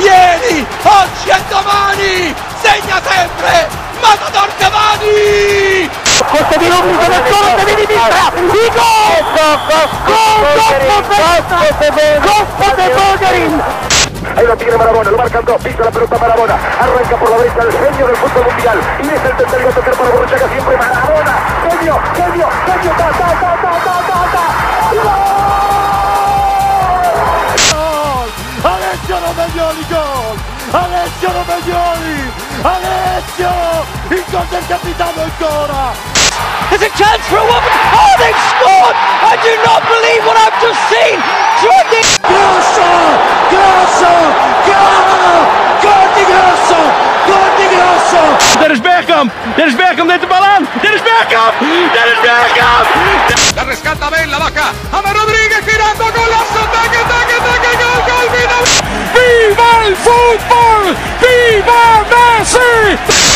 [0.03, 2.35] Ieri, oggi e domani!
[2.61, 3.69] Segna sempre!
[4.01, 5.89] Matador Cavani!
[6.29, 8.33] Questo di Rubio sono solo se di sinistra!
[8.35, 9.23] Il gol!
[9.37, 9.59] Gol!
[9.67, 9.87] Gol!
[10.01, 11.07] Gol!
[11.07, 11.21] Gol!
[11.21, 11.55] Gol!
[12.11, 12.47] Gol!
[12.59, 13.19] Gol!
[13.19, 13.90] Gol!
[14.37, 17.63] Ahí lo tiene Marabona, lo marcan dos, pisa la pelota Marabona, arranca por la derecha
[17.63, 21.39] el genio del fútbol mundial, y es el tercero a tocar para Borruchaga siempre Marabona,
[21.69, 24.45] genio, genio, genio, ta, ta, ta, ta, ta, ta, ta,
[27.71, 28.29] Gol!
[28.63, 30.37] Alessio Romagnoli gol!
[30.71, 32.33] Alessio Romagnoli!
[32.63, 33.51] Alessio!
[34.11, 35.93] Il gol del capitano ancora!
[36.71, 37.71] There's a chance for a woman.
[37.93, 38.97] Oh, they've scored!
[39.27, 41.19] I do not believe what I've just seen.
[41.61, 43.40] Jordi Grosso!
[43.53, 44.13] Grosso!
[44.67, 45.39] Gol!
[45.85, 46.81] Gol di Grosso!
[47.27, 48.23] Gol di Grosso!
[48.61, 49.33] Dennis Bergkamp!
[49.57, 50.69] Dennis Bergkamp neemt de bal aan!
[50.83, 51.55] Dennis Bergkamp!
[51.97, 52.87] Dennis Bergkamp!
[53.57, 58.65] La rescata Ben, la vaca, Ama Rodríguez girando, golazo, taque, taque, taque, gol, gol, final!
[59.15, 60.97] Viva el fútbol!
[61.21, 63.30] Viva Messi!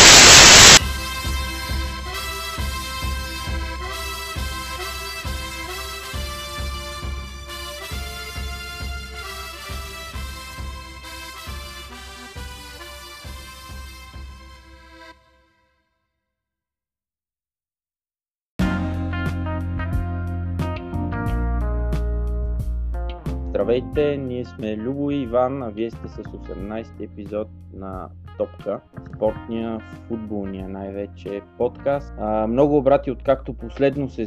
[23.65, 28.81] Здравейте, ние сме Любо и Иван, а вие сте с 18 епизод на Топка,
[29.15, 32.15] спортния, футболния най-вече подкаст.
[32.19, 34.25] А, много обрати откакто последно се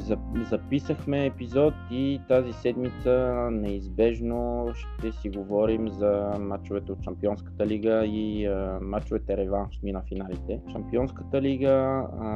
[0.50, 8.46] записахме епизод и тази седмица неизбежно ще си говорим за мачовете от Шампионската лига и
[8.46, 10.62] а, мачовете реваншни на финалите.
[10.72, 12.28] Шампионската лига, а,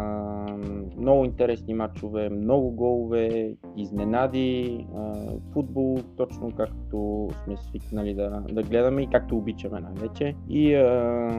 [0.98, 5.14] много интересни мачове, много голове, изненади, а,
[5.54, 10.36] футбол, точно както сме свикнали да, да гледаме и както обичаме най-вече.
[10.50, 11.32] И а,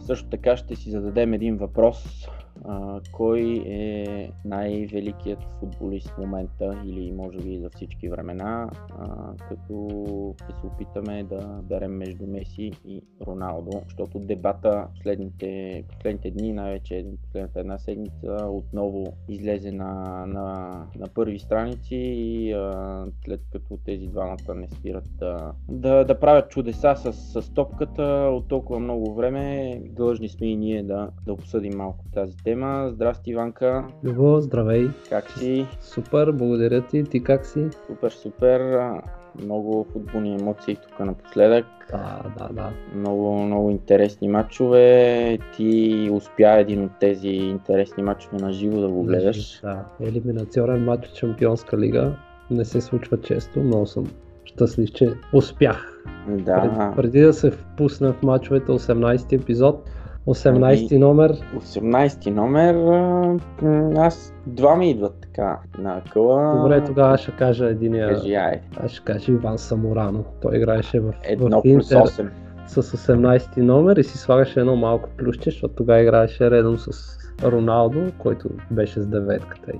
[0.00, 2.28] също така ще си зададем един въпрос.
[2.64, 9.88] А, кой е най-великият футболист в момента или може би за всички времена, а, като
[10.36, 17.06] ще се опитаме да берем между Меси и Роналдо, защото дебата последните, последните дни, най-вече
[17.22, 24.06] последната една седмица, отново излезе на, на, на първи страници и а, след като тези
[24.06, 29.74] двамата не спират да, да, да правят чудеса с, с топката от толкова много време,
[29.90, 32.49] длъжни сме и ние да, да обсъдим малко тази тема.
[32.90, 33.84] Здрасти, Иванка!
[34.04, 34.88] Любо, здравей!
[35.08, 35.66] Как си?
[35.80, 37.04] Супер, благодаря ти.
[37.04, 37.68] Ти как си?
[37.86, 38.80] Супер, супер!
[39.42, 41.66] Много футболни емоции тук напоследък.
[41.90, 42.70] Да, да, да.
[42.94, 45.38] Много, много интересни матчове.
[45.56, 49.60] Ти успя един от тези интересни матчове на живо да го гледаш.
[49.60, 52.16] Да, елиминационен матч от Шампионска лига.
[52.50, 54.06] Не се случва често, много съм
[54.44, 56.04] щастлив, че успях.
[56.28, 56.60] Да.
[56.60, 59.90] Пред, преди да се впусна в матчовете 18 епизод,
[60.26, 61.32] 18 номер.
[61.56, 62.74] 18 номер,
[63.96, 66.56] аз два ми идват така на къла.
[66.56, 68.08] Добре, тогава ще кажа единия.
[68.08, 68.60] Кажи, ай.
[68.76, 70.24] Аз ще кажа Иван Саморано.
[70.42, 72.28] Той играеше в, Едно в Интер 8.
[72.66, 78.12] с 18 номер и си слагаше едно малко плюсче, защото тогава играеше редом с Роналдо,
[78.18, 79.78] който беше с деветката и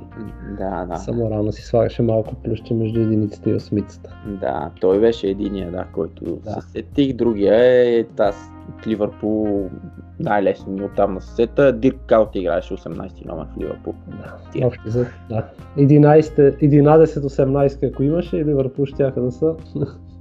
[0.59, 0.97] Да, да.
[0.97, 4.17] само рано си слагаше малко плюсче между единицата и осмицата.
[4.41, 6.51] Да, той беше единия, да, който Да.
[6.51, 7.13] се сетих.
[7.13, 7.55] Другия
[7.99, 8.37] е аз
[8.69, 9.71] от Ливърпул
[10.21, 11.73] най-лесно ми оттам на сета.
[11.73, 13.95] Дирк Каут играеше 18 номер в Ливърпул.
[14.09, 15.45] Да, общо за, да.
[15.79, 19.55] 11, 11-18 ако имаше и Ливърпул щяха да са.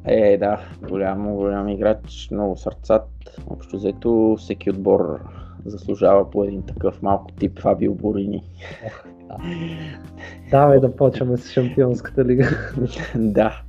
[0.05, 3.07] Е, да, голям, голям играч, много сърцат.
[3.47, 5.19] Общо взето всеки отбор
[5.65, 8.43] заслужава по един такъв малко тип Фабио Борини.
[10.51, 12.49] Давай да почваме с Шампионската лига.
[13.15, 13.61] да,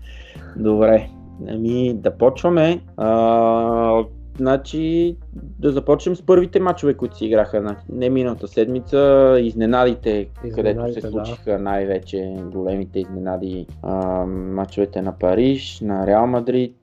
[0.56, 1.09] добре.
[1.49, 2.81] Ами да почваме.
[2.97, 4.05] А,
[4.37, 9.37] значи да започнем с първите матчове, които си играха на не миналата седмица.
[9.41, 11.11] Изненадите, където се да.
[11.11, 13.67] случиха най-вече големите изненади.
[13.82, 16.76] А, матчовете на Париж, на Реал Мадрид,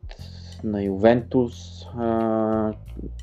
[0.64, 2.74] на Ювентус, а,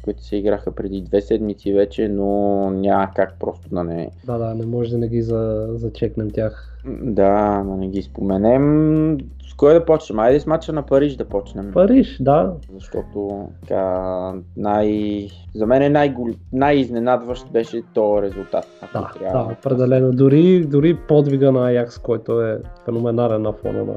[0.02, 4.54] които се играха преди две седмици вече, но няма как просто да не, да, да,
[4.54, 6.78] не може да не ги за, зачекнем тях.
[7.02, 9.18] да, да не ги споменем.
[9.50, 10.18] С кой да почнем?
[10.18, 11.70] Айде с матча на Париж да почнем.
[11.72, 12.52] Париж, да.
[12.74, 15.28] Защото така, най...
[15.54, 16.14] за мен е най-
[16.52, 18.66] най-изненадващ беше то резултат.
[18.92, 19.46] Да, трябва.
[19.46, 20.12] да, определено.
[20.12, 23.94] Дори, дори подвига на Аякс, който е феноменален на фона на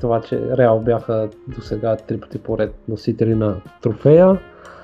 [0.00, 4.38] това, че Реал бяха до сега три пъти поред носители на трофея.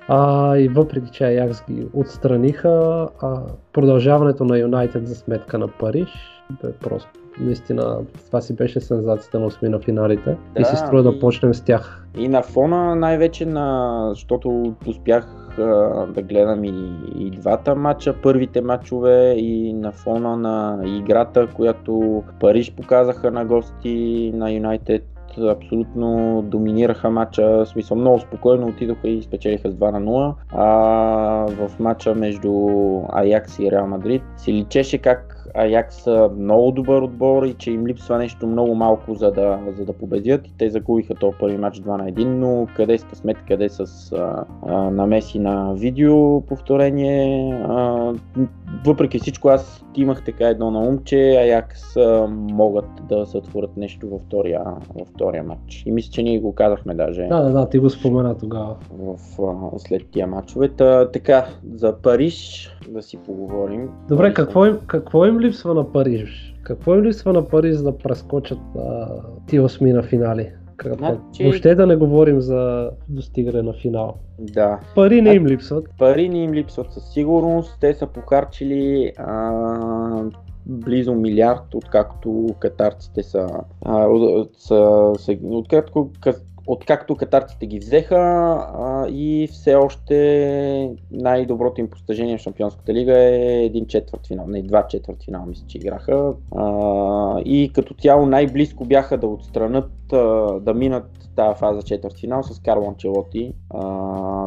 [0.09, 3.41] А, и въпреки, че Аякс ги отстраниха, а,
[3.73, 6.09] продължаването на Юнайтед за сметка на Париж
[6.63, 7.09] бе просто
[7.41, 11.21] наистина това си беше сензацията на осми на финалите и Да, си струва да и-
[11.21, 12.07] почнем с тях.
[12.19, 14.07] И на фона най-вече на...
[14.11, 15.63] защото успях а,
[16.07, 22.75] да гледам и, и двата матча, първите матчове и на фона на играта, която Париж
[22.75, 25.05] показаха на гости на Юнайтед
[25.39, 30.35] абсолютно доминираха матча, в смисъл много спокойно отидоха и спечелиха с 2 на 0.
[30.49, 30.65] А
[31.47, 32.53] в матча между
[33.09, 37.87] Аякс и Реал Мадрид си личеше как Аякс са много добър отбор и че им
[37.87, 41.81] липсва нещо много малко за да, за да победят и те загубиха този първи матч
[41.81, 47.53] 2 на 1, но къде с късмет, къде с а, а, намеси на видео повторение.
[47.69, 48.13] А,
[48.87, 54.09] въпреки всичко аз имах така едно на ум, че Аякс а, могат да сътворят нещо
[54.09, 54.63] във втория,
[54.95, 55.83] във втория матч.
[55.87, 58.77] И мисля, че ние го казахме даже Да, да, да, ти го спомена тогава.
[58.99, 60.69] в, а, след тия матчове.
[60.69, 63.89] Та, така, за Париж да си поговорим.
[64.09, 66.55] Добре, какво им, какво им липсва на Париж?
[66.63, 69.09] Какво им липсва на Париж за да прескочат а,
[69.47, 70.53] ти осми на финали?
[70.85, 74.15] Значи- Въобще да не говорим за достигане на финал.
[74.39, 75.85] Да, Пари не им липсват.
[75.99, 77.77] пари ни им липсват със сигурност.
[77.81, 80.23] Те са похарчили а,
[80.67, 83.49] близо милиард, откакто катарците са,
[83.83, 84.09] а,
[84.59, 86.35] са, са откакто, ка-
[86.67, 93.65] откакто катарците ги взеха а, и все още най-доброто им постижение в Шампионската лига е
[93.65, 96.33] един четвърт финал, не два четвърт финал мисля, че играха.
[96.57, 100.17] А, и като цяло най-близко бяха да отстранат, а,
[100.61, 103.53] да минат тази фаза четвърт финал с Карло Анчелоти,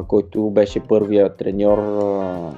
[0.08, 2.52] който беше първия треньор а,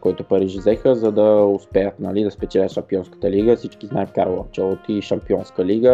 [0.00, 3.56] който Париж взеха, за да успеят нали, да спечелят Шампионската лига.
[3.56, 5.92] Всички знаят Карло Анчелоти и Шампионска лига.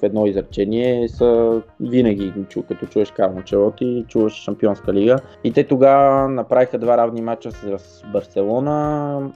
[0.00, 2.32] В едно изречение са винаги,
[2.68, 5.16] като чуеш Карло Анчелоти, чуваш Шампионска лига.
[5.44, 9.30] И те тогава направиха два равни матча с Барселона.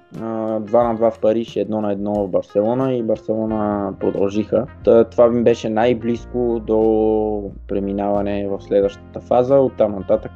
[0.61, 4.67] Два на два в Париж, едно на едно в Барселона и Барселона продължиха.
[5.11, 9.57] Това ми беше най-близко до преминаване в следващата фаза.
[9.57, 10.33] Оттам нататък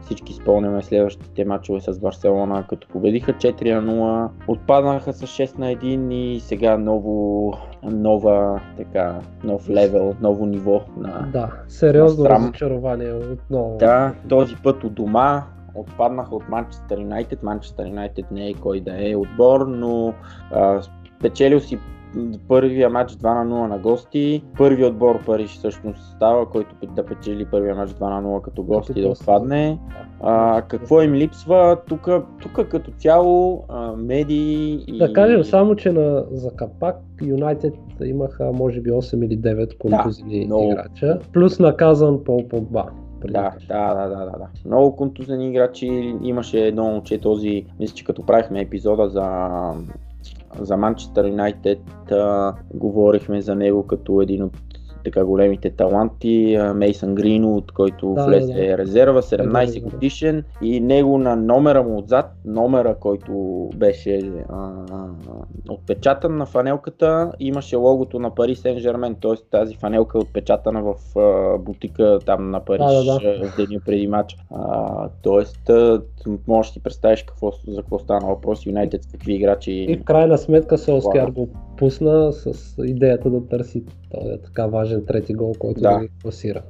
[0.00, 5.66] всички спомняме следващите матчове с Барселона, като победиха 4 на 0, отпаднаха с 6 на
[5.66, 12.42] 1 и сега ново, нова, така, нов левел, ново ниво на, Да, сериозно Настрам.
[12.42, 13.76] разочарование отново.
[13.78, 15.42] да, този път от дома
[15.74, 17.42] отпаднаха от Манчестър Юнайтед.
[17.42, 20.14] Манчестър Юнайтед не е кой да е отбор, но
[20.52, 20.82] а,
[21.18, 21.78] спечелил си
[22.48, 24.44] първия матч 2 на 0 на гости.
[24.58, 29.02] Първият отбор Париж всъщност става, който да печели първия матч 2 на 0 като гости
[29.02, 29.78] да отпадне.
[30.20, 31.76] А, какво им липсва?
[31.88, 32.08] Тук,
[32.70, 34.98] като цяло а, медии и...
[34.98, 37.74] Да кажем само, че на, за капак Юнайтед
[38.04, 40.72] имаха може би 8 или 9 контузини много.
[40.72, 42.84] играча, плюс наказан Пол Погба.
[43.30, 44.48] Да, да, да, да, да, да.
[44.64, 46.16] Много контузени играчи.
[46.22, 49.22] Имаше едно момче този, мисля, че като правихме епизода за,
[50.60, 51.80] за Манчестър Юнайтед,
[52.74, 54.71] говорихме за него като един от
[55.04, 58.78] така големите таланти, Мейсън Гринвуд, който Да, влезе да, да.
[58.78, 59.80] резерва, 17 Да, да, да.
[59.80, 63.32] годишен и него на номера му отзад, номера, който
[63.76, 64.70] беше а,
[65.70, 69.34] отпечатан на фанелката, имаше логото на Пари Сен Жермен, т.е.
[69.50, 73.80] тази фанелка е отпечатана в а, бутика там на Париж Да, да, а, в деня
[73.86, 74.36] преди матч.
[74.50, 76.02] А, тоест, а,
[76.48, 79.72] можеш да си представиш какво, за какво стана въпрос, Юнайтед какви играчи.
[79.72, 81.34] И в крайна сметка Солскияр Ладно.
[81.34, 81.48] го
[81.82, 85.90] пусна с идеята да търси този така важен трети гол, който Да.
[85.90, 86.62] да, ги класира.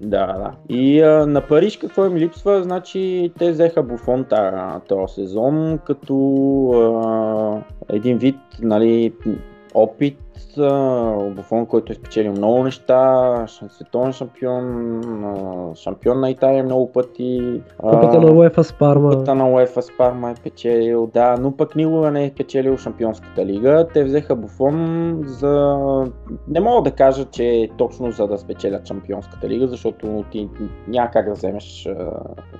[0.00, 0.54] Да, да.
[0.76, 2.62] И а, на Париж какво им липсва?
[2.62, 4.26] Значи те взеха Буфон
[4.88, 6.14] този сезон като
[6.74, 9.12] а, един вид нали,
[9.74, 10.18] опит.
[11.30, 15.00] Буфон, който е спечелил много неща, световен шампион,
[15.74, 17.62] шампион на Италия много пъти.
[17.78, 19.10] Купата на УЕФА с Парма.
[19.10, 23.46] Купата на УЕФА с Парма е печелил, да, но пък никога не е печелил Шампионската
[23.46, 23.86] лига.
[23.94, 25.78] Те взеха Буфон за...
[26.48, 30.48] Не мога да кажа, че е точно за да спечелят Шампионската лига, защото ти
[30.88, 31.88] няма как да вземеш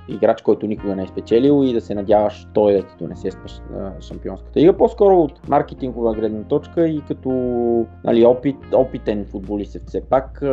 [0.09, 3.29] играч, който никога не е спечелил и да се надяваш той да ти донесе
[3.99, 4.77] Шампионската лига.
[4.77, 7.29] По-скоро от маркетингова гледна точка и като
[8.03, 10.43] нали, опит, опитен футболист е все пак,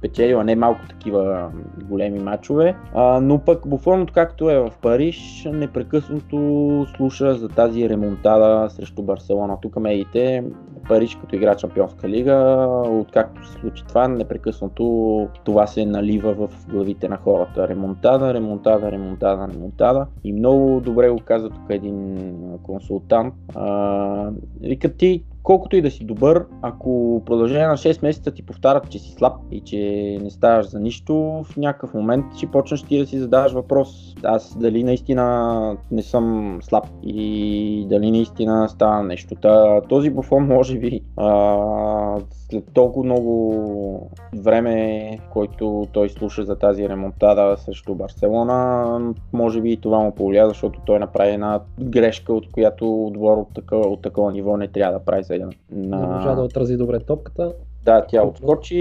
[0.00, 1.50] печелила не малко такива
[1.88, 2.76] големи матчове,
[3.22, 9.58] но пък Буфон, както е в Париж, непрекъснато слуша за тази ремонтада срещу Барселона.
[9.62, 10.44] Тук медиите,
[10.88, 17.08] Париж като игра Шампионска лига, откакто се случи това, непрекъснато това се налива в главите
[17.08, 17.68] на хората.
[17.68, 20.06] Ремонтада, ремонтада, ремонтада, ремонтада.
[20.24, 22.16] И много добре го каза тук един
[22.62, 23.34] консултант.
[23.54, 24.30] А,
[24.60, 28.98] вика ти, колкото и да си добър, ако продължение на 6 месеца ти повтарят, че
[28.98, 29.78] си слаб и че
[30.22, 34.14] не ставаш за нищо, в някакъв момент ще почнеш ти да си задаваш въпрос.
[34.22, 39.34] Аз дали наистина не съм слаб и дали наистина става нещо.
[39.34, 41.00] Та, този буфон може би.
[41.16, 42.18] А,
[42.50, 48.98] след толкова много време, който той слуша за тази ремонтада срещу Барселона,
[49.32, 53.54] може би и това му повлия, защото той направи една грешка, от която отбор от
[53.54, 55.50] такова, от такова ниво не трябва да прави сега.
[55.72, 57.52] Не можа да отрази добре топката.
[57.84, 58.76] Да, тя отскочи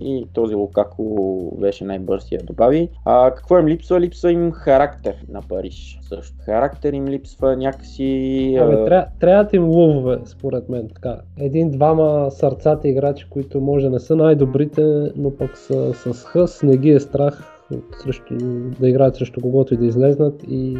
[0.00, 2.88] и този Лукако беше най-бърз я добави.
[3.04, 4.00] А какво им липсва?
[4.00, 6.36] Липсва им характер на Париж също.
[6.44, 8.56] Характер им липсва някакси...
[8.60, 10.88] Ами, а, тря, трябват им лъвове, според мен.
[10.94, 11.16] Така.
[11.38, 16.90] Един-двама сърцати играчи, които може не са най-добрите, но пък са с хъс, не ги
[16.90, 17.53] е страх
[18.02, 18.34] срещу,
[18.80, 20.76] да играят срещу когото и да излезнат и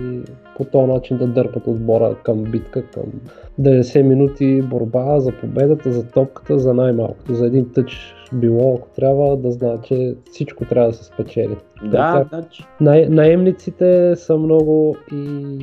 [0.56, 3.02] по този начин да дърпат отбора към битка, към
[3.60, 7.34] 90 минути борба за победата, за топката, за най-малкото.
[7.34, 11.56] За един тъч било, ако трябва да знаят, че всичко трябва да се спечели.
[11.84, 15.58] да, Така, значи, най- наемниците са много и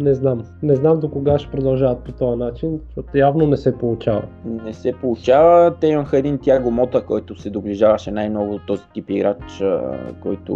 [0.00, 0.44] не знам.
[0.62, 4.22] Не знам до кога ще продължават по този начин, защото явно не се получава.
[4.44, 5.74] не се получава.
[5.80, 9.62] Те имаха един Тяго Мота, който се доближаваше най-много от този тип играч,
[10.22, 10.54] който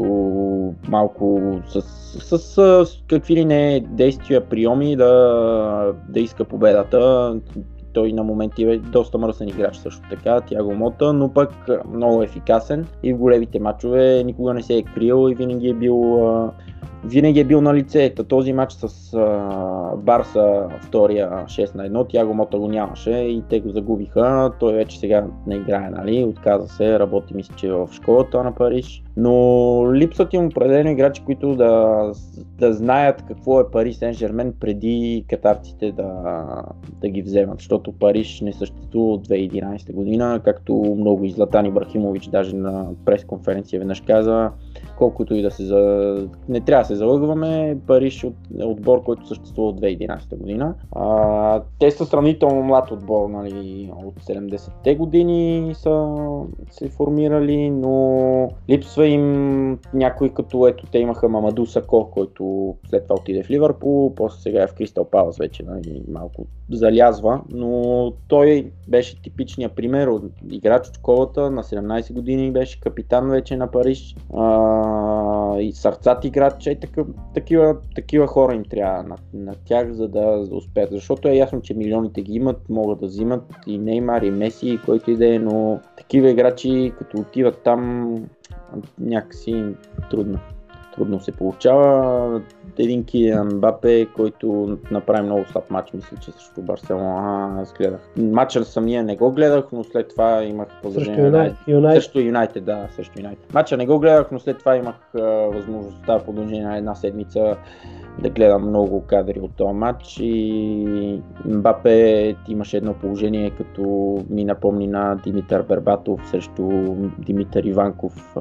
[0.88, 7.34] малко с, с, с, какви ли не действия, приеми да, да иска победата.
[7.92, 11.50] Той на моменти е доста мръсен играч също така, Тяго Мота, но пък
[11.94, 16.20] много ефикасен и в големите матчове никога не се е крил и винаги е бил
[17.04, 18.14] винаги е бил на лице.
[18.28, 23.60] Този матч с а, Барса, втория 6 на 1, Тяго Мота го нямаше и те
[23.60, 24.52] го загубиха.
[24.60, 26.24] Той вече сега не играе, нали?
[26.24, 29.02] Отказа се, работи мисля, че в школата на Париж.
[29.16, 32.02] Но липсват им определени играчи, които да,
[32.58, 36.44] да знаят какво е Париж Сен Жермен преди катарците да,
[37.00, 42.26] да ги вземат, защото Париж не съществува от 2011 година, както много и Златан Ибрахимович
[42.26, 44.50] даже на пресконференция веднъж каза,
[44.98, 46.28] колкото и да се за...
[46.48, 50.74] не трябва да се залъгваме, Париж от, отбор, който съществува от 2011 година.
[50.92, 56.14] А, те са сравнително млад отбор, нали, от 70-те години са
[56.70, 63.16] се формирали, но липсва им някой като ето те имаха Мамаду Сако, който след това
[63.20, 68.70] отиде в Ливърпул, после сега е в Кристал Палас вече, нали, малко залязва, но той
[68.88, 74.16] беше типичният пример от играч от школата на 17 години, беше капитан вече на Париж
[74.36, 76.78] а, и сърцат играч, и
[77.34, 81.34] такива, такива хора им трябва на, на тях, за да, за да успеят, защото е
[81.34, 85.16] ясно, че милионите ги имат, могат да взимат и Неймар, и Меси, и който и
[85.16, 88.14] да е, но такива играчи, като отиват там,
[88.98, 89.64] някакси
[90.10, 90.38] трудно.
[90.98, 92.40] Трудно се получава.
[92.78, 97.62] Един Килиан Бапе, който направи много слаб матч, мисля, че срещу Барселона.
[97.62, 98.00] Аз гледах.
[98.16, 101.24] Матча самия не го гледах, но след това имах продължение.
[101.24, 102.14] Юнайтед.
[102.14, 102.64] Юнайтед.
[102.64, 103.54] Да, срещу Юнайтед.
[103.54, 107.56] Матча не го гледах, но след това имах а, възможността в продължение на една седмица
[108.22, 114.86] да гледам много кадри от този матч и Мбапе имаше едно положение, като ми напомни
[114.86, 116.68] на Димитър Бербатов срещу
[117.18, 118.34] Димитър Иванков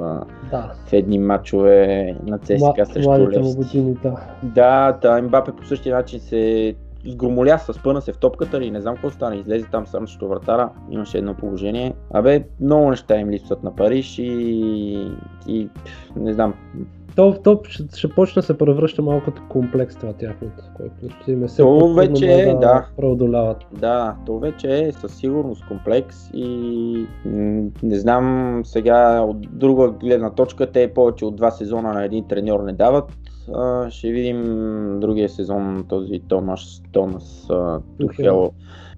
[0.52, 0.72] Да.
[0.86, 3.58] в едни матчове на ЦСКА срещу Младите му Левски.
[3.58, 4.16] години, да.
[4.44, 6.75] Да, та Мбапе по същия начин се
[7.06, 9.36] сгромоля, спъна се в топката и не знам какво стана.
[9.36, 11.94] Излезе там сам срещу вратара, имаше едно положение.
[12.13, 15.12] Абе, много неща им липсват на Париж и,
[15.48, 15.70] и
[16.16, 16.54] не знам,
[17.17, 21.31] То, то ще, ще почне да се превръща малко като комплекс това тяхното, което ще
[21.31, 22.88] им е все То вече е, да.
[22.97, 23.57] преодоляват.
[23.71, 27.05] Да, то вече е със сигурност комплекс и
[27.83, 32.63] не знам сега от друга гледна точка, те повече от два сезона на един треньор
[32.63, 33.13] не дават.
[33.55, 34.43] А, ще видим
[35.00, 37.47] другия сезон този Томаш Томас
[38.00, 38.51] Тухел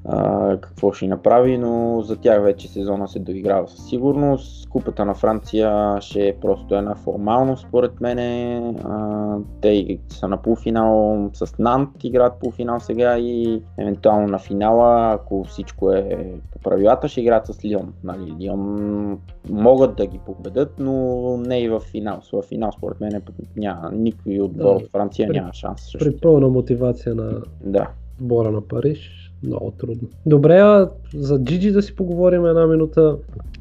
[0.06, 4.70] а, какво ще направи, но за тях вече сезона се доиграва със сигурност.
[4.70, 8.58] Купата на Франция ще е просто една формалност според мене.
[8.84, 9.18] А,
[9.62, 15.92] те са на полуфинал с Нант, играят полуфинал сега и евентуално на финала, ако всичко
[15.92, 17.94] е по правилата, ще играят с Лион.
[18.04, 20.94] Нали, Лион могат да ги победят, но
[21.38, 22.20] не и в финал.
[22.34, 23.22] В финал според мен
[23.58, 25.82] няма никой отбор Да, от Франция при- няма шанс.
[25.82, 25.98] Също.
[26.00, 27.32] При пълна мотивация на
[27.64, 27.88] Да.
[28.22, 30.08] отбора на Париж, много трудно.
[30.26, 33.18] Добре, а за Джиджи да си поговорим една минута.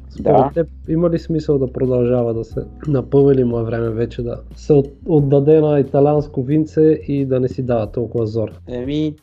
[0.09, 0.51] Според Да.
[0.53, 4.37] теб има ли смисъл да продължава да се напълни ли му е време вече да
[4.55, 8.51] се от- отдаде на италианско винце и да не си дава толкова зор?
[8.67, 9.15] Еми,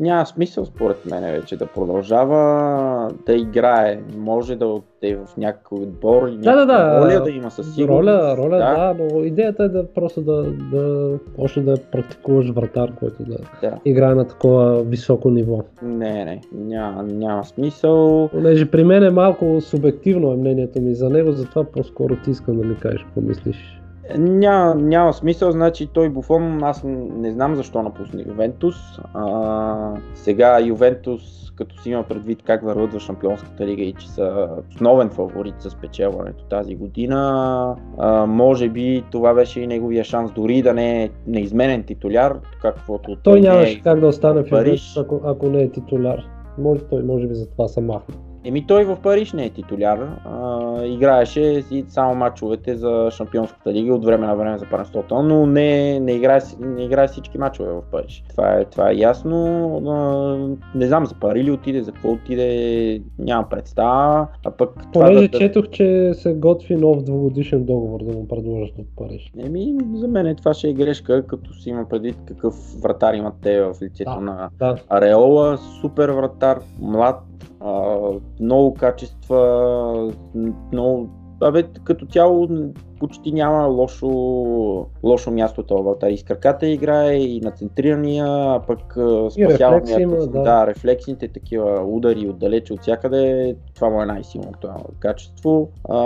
[0.00, 4.02] няма смисъл според мен вече да продължава да играе.
[4.16, 4.66] Може да
[5.04, 7.00] отиде в някой отбор и Да, да, да.
[7.00, 8.06] роля да има със сигурност.
[8.06, 8.96] Роля, роля да.
[8.98, 10.42] но идеята е да просто да,
[10.72, 13.78] да още да практикуваш вратар, който да да.
[13.84, 15.60] играе на такова високо ниво.
[15.82, 18.28] Не, не, няма, няма смисъл.
[18.32, 22.56] Понеже при мен е малко субективно е мнението ми за него, затова по-скоро ти искам
[22.56, 23.80] да ми кажеш какво мислиш.
[24.18, 28.74] Ня, няма смисъл, значи той Буфон, аз не знам защо напусне Ювентус.
[29.14, 34.48] А, сега Ювентус, като си има предвид как върват в Шампионската лига и че са
[34.70, 40.62] основен фаворит за спечелването тази година, а, може би това беше и неговия шанс, дори
[40.62, 44.96] да не е неизменен титуляр, каквото Той не нямаше е как да остане в Париж.
[44.96, 46.24] Ако, ако не е титуляр.
[46.58, 48.14] Може, той може би за това се махне.
[48.44, 49.98] Еми той в Париж не е титуляр.
[50.24, 55.46] А, играеше си само мачовете за Шампионската лига от време на време за първенството, но
[55.46, 58.24] не, не, играе, не играе всички мачове в Париж.
[58.30, 59.36] Това е, това е ясно.
[59.86, 64.26] А, не знам за пари ли отиде, за какво отиде, нямам представа.
[64.46, 68.78] А пък това Понеже да, четох, че се готви нов двугодишен договор да му предложат
[68.78, 69.32] от Париж.
[69.38, 73.62] Еми, за мен това ще е грешка, като си има предвид какъв вратар имат те
[73.62, 74.20] в лицето Да.
[74.20, 77.22] на Да, Ареола, супер вратар, млад,
[78.40, 80.12] много качества,
[80.72, 81.08] много...
[81.40, 82.48] Абе, като цяло
[83.08, 84.06] почти няма лошо,
[85.02, 86.10] лошо място това вратар.
[86.10, 88.96] И с краката играе, и на центрирания, а пък
[89.38, 90.42] рефлекси има, да.
[90.42, 95.70] да, рефлексните такива удари отдалече от всякъде, това му е най-силното това качество.
[95.88, 95.98] А,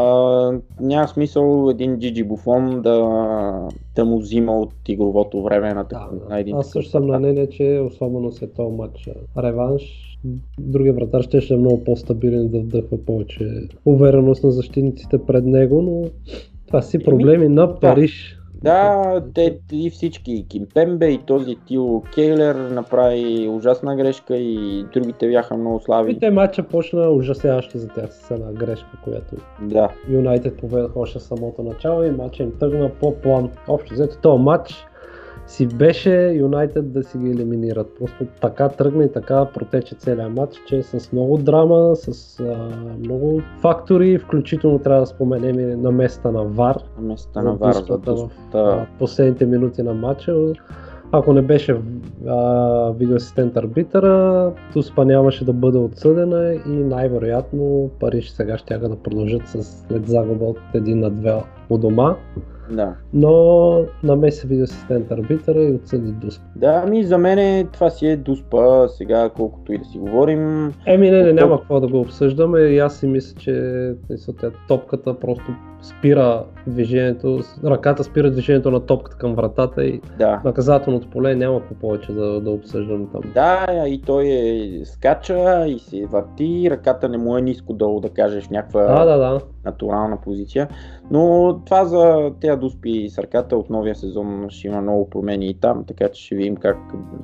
[0.81, 6.29] няма смисъл един Джиджи Буфон да, да му взима от игровото време на, да, такъв-
[6.29, 10.09] на един Аз също съм на мнение, че особено след този матч реванш,
[10.59, 15.83] другия вратар ще ще е много по-стабилен да вдъхва повече увереност на защитниците пред него,
[15.83, 16.05] но
[16.69, 18.39] това си проблеми на Париж.
[18.63, 25.29] Да, те и всички, и Кимпембе, и този Тил Кейлер направи ужасна грешка и другите
[25.29, 26.19] бяха много И слаби.
[26.19, 31.63] те матча почна ужасяващо за тях с една грешка, която Да, Юнайтед поведаха още самото
[31.63, 33.51] начало и матча им тръгна по план.
[33.69, 34.87] Общо взето този матч
[35.49, 37.87] си беше Юнайтед да си ги елиминират.
[37.99, 43.41] Просто така тръгна и така протече целият матч, че с много драма, с а, много
[43.61, 47.99] фактори, включително трябва да споменем и на места на ВАР, на места на Вар за
[47.99, 50.53] в- а, последните минути на матча.
[51.13, 51.77] Ако не беше
[52.27, 59.49] а, видеоасистент арбитъра, Туспа нямаше да бъде отсъдена и най-вероятно Париж сега ще да продължат
[59.49, 62.17] с след загуба от 1 на 2 у дома.
[62.71, 62.95] Да.
[63.13, 66.45] Но намеси видеоасистент арбитъра и отсъди Дуспа.
[66.57, 70.73] Да, ами за мен това си е дуспа, сега колкото и да си говорим.
[70.87, 73.95] Еми не, не, няма какво да го обсъждаме и аз си мисля, че
[74.69, 80.41] топката просто спира движението, ръката спира движението на топката към вратата и Да.
[80.45, 83.21] наказателното поле няма какво повече да, да обсъждаме там.
[83.35, 88.09] Да, и той е скача и се върти, ръката не му е ниско долу, да
[88.09, 89.41] кажеш, в някаква Да, да, да.
[89.65, 90.69] натурална позиция.
[91.11, 95.55] Но това за тези дуспи с ръката от новия сезон ще има много промени и
[95.55, 96.77] там, така че ще видим как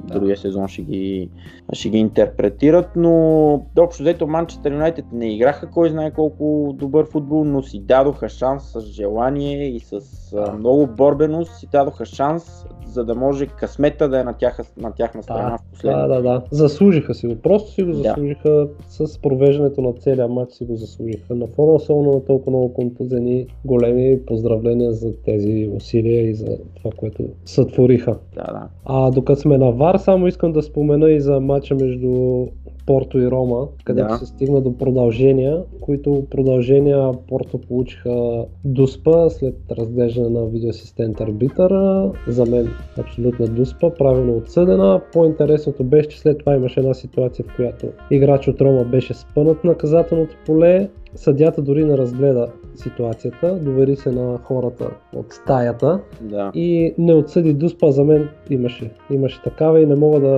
[0.04, 1.30] другия сезон ще ги,
[1.72, 2.90] ще ги интерпретират.
[2.96, 8.28] Но общо взето Манчестър Юнайтед не играха кой знае колко добър футбол, но си дадоха
[8.28, 10.00] шанс с желание и с
[10.36, 14.92] а, много борбеност си дадоха шанс, за да може късмета да е на, тяха, на
[14.92, 16.08] тяхна страна Да, в последния.
[16.08, 16.42] Да, да, да.
[16.50, 17.36] Заслужиха си го.
[17.36, 17.96] Просто си го Да.
[17.98, 21.34] заслужиха с провеждането на целия матч си го заслужиха.
[21.34, 26.90] На фона особено на толкова много контузени големи поздравления за тези усилия и за това,
[26.96, 28.16] което сътвориха.
[28.34, 28.68] Да, да.
[28.84, 32.46] А докато сме на ВАР, само искам да спомена и за матча между
[32.86, 34.16] Порто и Рома, където Да.
[34.16, 42.12] се стигна до продължения, които продължения Порто получиха Дуспа след разглеждане на видеоасистент арбитъра.
[42.28, 42.68] За мен
[42.98, 45.00] абсолютна Дуспа, правилно отсъдена.
[45.12, 49.64] По-интересното беше, че след това имаше една ситуация, в която играч от Рома беше спънат
[49.64, 50.88] наказателното поле.
[51.14, 56.50] Съдята дори не разгледа ситуацията, довери се на хората от стаята да.
[56.54, 58.90] и не отсъди Дуспа, за мен имаше.
[59.10, 60.36] Имаше такава и не мога да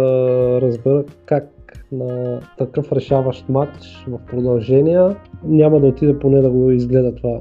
[0.61, 1.56] разбера как
[1.93, 7.41] на такъв решаващ матч в продължения няма да отиде поне да го изгледа това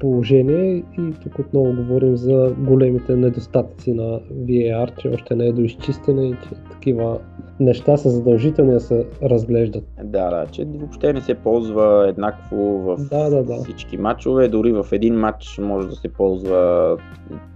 [0.00, 6.26] положение и тук отново говорим за големите недостатъци на VAR, че още не е доизчистена
[6.26, 7.18] и че такива
[7.60, 9.84] неща са задължителни да се разглеждат.
[10.04, 13.54] Да, да, че въобще не се ползва еднакво в Да, да, да.
[13.54, 16.96] всички матчове, дори в един матч може да се ползва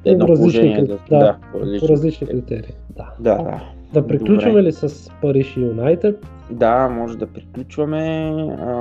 [0.05, 0.83] едно положение.
[0.83, 2.73] Да, да, по различни, различни критерии.
[2.97, 3.11] Да.
[3.21, 3.63] Да, да.
[3.95, 4.63] Да приключваме Добре.
[4.63, 6.27] ли с Париж и Юнайтед?
[6.51, 8.31] Да, може да приключваме.
[8.61, 8.73] А,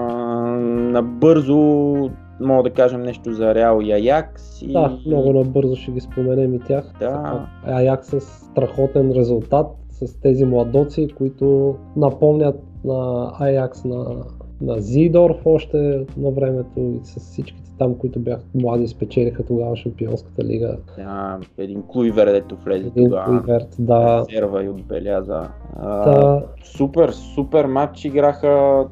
[0.91, 4.61] набързо мога да кажем нещо за Реал и Аякс.
[4.61, 4.73] И...
[4.73, 6.93] Да, много набързо ще ги споменем и тях.
[6.99, 7.47] Да.
[7.65, 14.23] Аякс с страхотен резултат с тези младоци, които напомнят на Аякс на
[14.63, 20.43] на Зидорф още на времето и с всичките там, които бяха млади, спечелиха тогава Шампионската
[20.43, 20.77] лига.
[20.99, 23.25] А, един Клуивер, дето влезе Един тогава.
[23.25, 24.25] Куиверт, да.
[24.29, 25.47] Резерва и отбеляза.
[25.75, 28.85] А, Та, Супер, супер матч играха.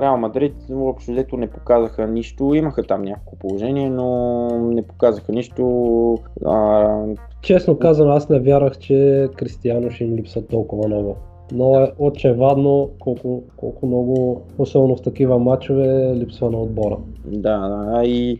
[0.00, 2.54] Реал Мадрид въобще взето не показаха нищо.
[2.54, 6.18] Имаха там няколко положение, но не показаха нищо.
[6.46, 6.96] А,
[7.42, 11.16] честно казано, аз не вярвах, че Кристияно ще им липсва толкова много.
[11.52, 16.96] Но е очевадно колко, колко много, особено в такива матчове, липсва на отбора.
[17.24, 18.38] да, да, и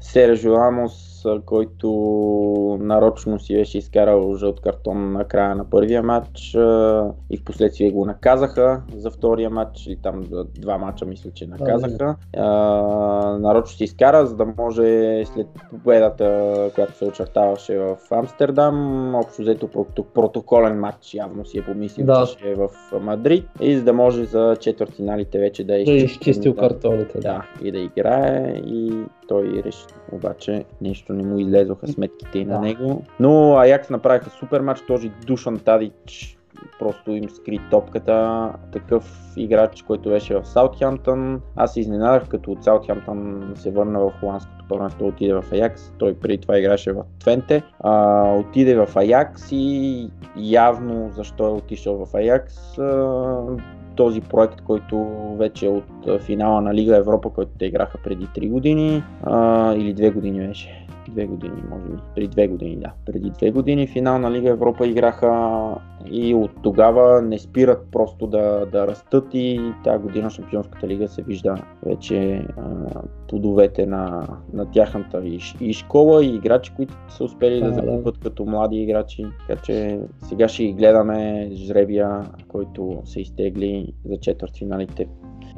[0.00, 1.09] Сержо Рамос,
[1.46, 1.90] който
[2.80, 6.54] нарочно си беше изкарал жълт картон на края на първия матч
[7.30, 11.46] и в последствие го наказаха за втория матч или там за два матча мисля, че
[11.46, 12.16] наказаха.
[12.36, 12.46] А,
[13.40, 19.68] нарочно си изкара, за да може след победата, която се очертаваше в Амстердам, общо взето
[19.68, 22.26] прото- протоколен матч, явно си е помислил, Да.
[22.26, 22.68] че ще е в
[23.00, 26.60] Мадрид и за да може за четвъртфиналите вече да е е изчистил изчистил да.
[26.60, 27.18] картоните.
[27.18, 28.92] Да, и да играе и
[29.28, 32.60] той реши, обаче нещо не му излезоха сметките и на Да.
[32.60, 33.02] него.
[33.20, 36.36] Но Аякс направиха супер матч, този Душан Тадич
[36.78, 38.48] просто им скри топката.
[38.72, 41.40] Такъв играч, който беше в Саутхемптън.
[41.56, 45.92] Аз се изненадах, като от Саутхемптън се върна в холандското първенство, отиде в Аякс.
[45.98, 47.62] Той преди това играше в Твенте.
[47.80, 52.78] А, отиде в Аякс и явно защо е отишъл в Аякс.
[52.78, 53.42] А,
[53.96, 55.06] този проект, който
[55.38, 59.94] вече е от финала на Лига Европа, който те играха преди 3 години а, или
[59.94, 60.86] 2 години беше.
[61.10, 61.96] Две години, може би.
[62.14, 62.92] Преди две години, да.
[63.06, 65.60] Преди две години финал на Лига Европа играха
[66.10, 71.22] и от тогава не спират просто да, да растат и тази година Шампионската лига се
[71.22, 71.54] вижда
[71.86, 72.62] вече а,
[73.28, 77.90] плодовете на, на тяхната и, и школа и играчи, които са успели да, Да, да.
[77.90, 79.26] закупат като млади играчи.
[79.48, 85.08] Така че сега ще ги гледаме жребия, който се изтегли за четвъртфиналите.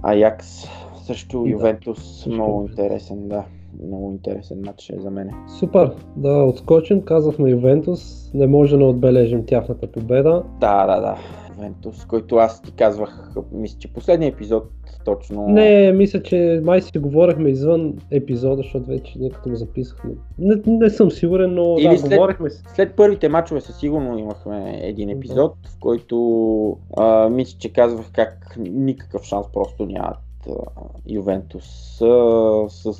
[0.02, 0.64] Аякс
[1.06, 2.70] срещу Да, Ювентус, много Ювентус.
[2.70, 3.44] интересен, да.
[3.86, 5.30] Много интересен матч е за мен.
[5.58, 10.42] Супер, да отскочим, казахме Ювентус, не може да не отбележим тяхната победа.
[10.60, 11.16] Да, да, да.
[11.56, 14.64] Ювентус, който аз ти казвах, мисля, че последния епизод
[15.04, 15.48] точно.
[15.48, 20.10] Не, мисля, че май си говорихме извън епизода, защото вече ние като го записахме.
[20.38, 22.62] Не, не съм сигурен, но Или да, след- говорихме си.
[22.74, 28.56] След първите мачове със сигурно имахме един епизод, в който а, мисля, че казвах как
[28.58, 30.18] никакъв шанс просто нямат
[31.06, 31.98] Ювентус
[32.68, 32.92] с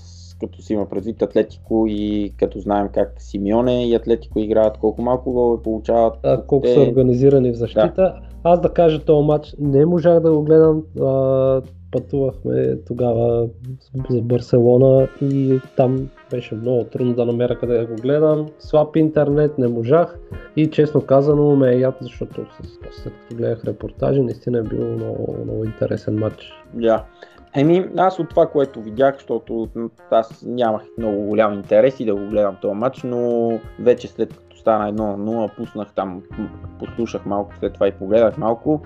[0.47, 5.33] като си има предвид Атлетико и като знаем как Симеоне и Атлетико играят, колко малко
[5.33, 6.15] голове получават.
[6.23, 8.15] Да, колко те- са организирани в защита.
[8.45, 10.83] Аз да кажа този матч, не можах да го гледам.
[11.01, 13.49] А, пътувахме тогава
[14.11, 18.47] за Барселона и там беше много трудно да намеря къде да го гледам.
[18.59, 20.19] Слаб интернет, не можах
[20.57, 22.47] и честно казано ме е яд, защото
[22.91, 26.53] след като гледах репортажи, наистина е бил много, много интересен матч.
[26.75, 27.05] Да.
[27.55, 29.69] Еми, аз от това, което видях, защото
[30.11, 34.57] аз нямах много голям интерес и да го гледам този матч, но вече след като
[34.57, 36.23] стана 1-0, пуснах там,
[36.79, 38.83] послушах малко, след това и погледах малко.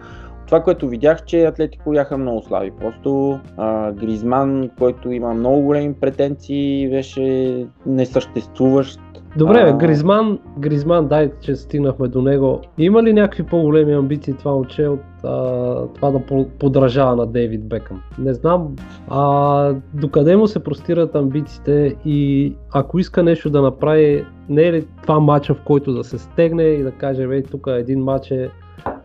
[0.46, 2.70] Това, което видях, че Атлетико бяха много слаби.
[2.80, 9.00] Просто а, Гризман, който има много големи претенции, беше несъществуващ.
[9.36, 9.72] Добре, А.
[9.72, 12.60] Гризман, Гризман, дай, че стигнахме до него.
[12.78, 15.28] Има ли някакви по-големи амбиции това момче от а,
[15.94, 18.02] това да по- подражава на Дейвид Бекъм?
[18.18, 18.76] Не знам.
[19.08, 24.86] А, докъде му се простират амбициите и ако иска нещо да направи, не е ли
[25.02, 28.50] това матча, в който да се стегне и да каже, бе, тук един матч е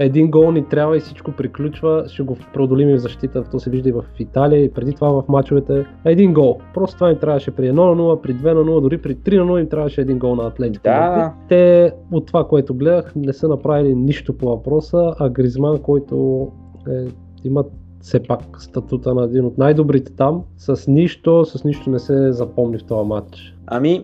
[0.05, 3.69] един гол ни трябва и всичко приключва, ще го преодолим и в защита, то се
[3.69, 5.85] вижда и в Италия и преди това в мачовете.
[6.05, 6.59] Един гол.
[6.73, 9.37] Просто това им трябваше при 1 на 0, при 2 на 0, дори при 3
[9.37, 10.83] на 0 им трябваше един гол на Атлетико.
[10.83, 11.33] Да.
[11.49, 16.47] Те от това, което гледах, не са направили нищо по въпроса, а Гризман, който
[16.89, 17.05] е,
[17.43, 17.63] има
[18.01, 22.77] все пак статута на един от най-добрите там, с нищо, с нищо не се запомни
[22.77, 23.55] в този матч.
[23.67, 24.03] Ами,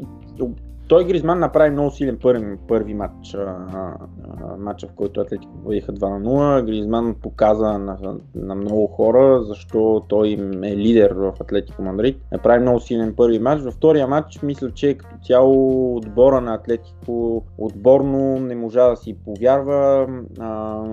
[0.87, 5.93] той Гризман направи много силен първи, първи матч, а, а, матча в който Атлетико победиха
[5.93, 6.65] 2 на 0.
[6.65, 7.97] Гризман показа на,
[8.35, 10.29] на много хора, защо той
[10.63, 12.17] е лидер в Атлетико Мадрид.
[12.31, 13.61] Направи много силен първи матч.
[13.61, 19.17] Във втория матч мисля, че като цяло отбора на Атлетико отборно не можа да си
[19.25, 20.07] повярва.
[20.39, 20.83] А,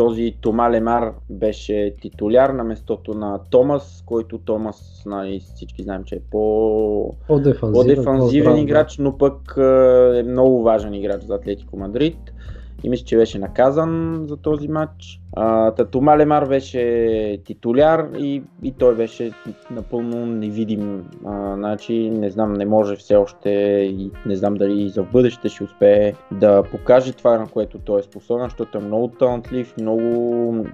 [0.00, 6.14] този Тома Лемар беше титуляр на местото на Томас, който Томас, нали, всички знаем, че
[6.14, 12.18] е по По-дефанзивен, по-дефанзивен играч, но пък е, е много важен играч за Атлетико Мадрид.
[12.84, 15.20] И мисля, че беше наказан за този матч.
[15.36, 19.32] А, та Тома Лемар беше титуляр и, и той беше
[19.70, 21.04] напълно невидим.
[21.26, 23.50] А, значи, не знам, не може все още
[23.98, 28.00] и не знам дали и за бъдеще ще успее да покаже това, на което той
[28.00, 30.66] е способен, защото е много талантлив, много,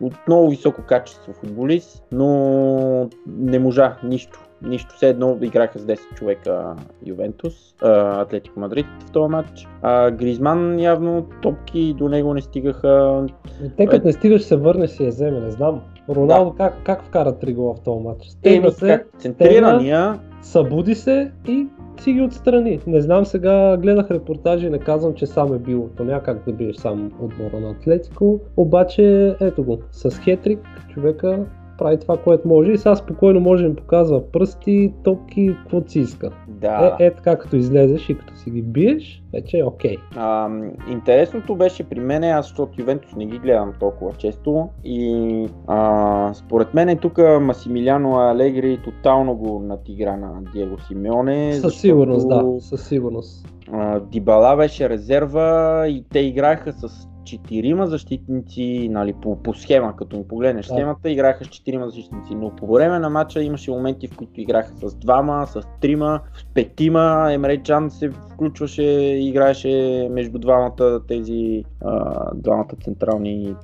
[0.00, 4.45] от много високо качество футболист, но не можа нищо.
[4.62, 9.68] Нищо, все едно играха с 10 човека Ювентус, Атлетико Мадрид в този матч.
[9.82, 13.26] А Гризман явно топки до него не стигаха.
[13.64, 15.80] И те като не стигаш се върне си я вземе, не знам.
[16.08, 18.26] Роналдо как, как вкара три гола в този матч?
[18.26, 21.66] Стегна се, центрирания, събуди се и
[22.00, 22.80] си ги отстрани.
[22.86, 26.52] Не знам сега, гледах репортажи, не казвам, че сам е бил, то няма как да
[26.52, 30.60] биеш сам отбора на Атлетико, обаче ето го, с хетрик
[30.94, 31.46] човека
[31.78, 36.00] прави това, което може и сега спокойно може да им показва пръсти, топки, каквото си
[36.00, 36.30] иска.
[36.48, 36.96] да.
[37.00, 39.96] Е, е така като излезеш и като си ги биеш, вече е окей.
[40.16, 40.48] А,
[40.90, 46.74] интересното беше при мен, аз защото Ювентус не ги гледам толкова често и а, според
[46.74, 51.52] мен тук Масимилиано Алегри тотално го натигра на Диего Симеоне.
[51.52, 53.48] Със защото, сигурност, да, със сигурност.
[53.72, 60.16] А, Дибала беше резерва и те играеха с четирима защитници, нали, по, по схема, като
[60.16, 60.74] им погледнеш Да.
[60.74, 64.72] схемата, играха с четирима защитници, но по време на матча имаше моменти, в които играха
[64.76, 68.82] с двама, с трима, с петима, Емре Чан се включваше,
[69.20, 73.54] играеше между двамата тези, а, двамата централни,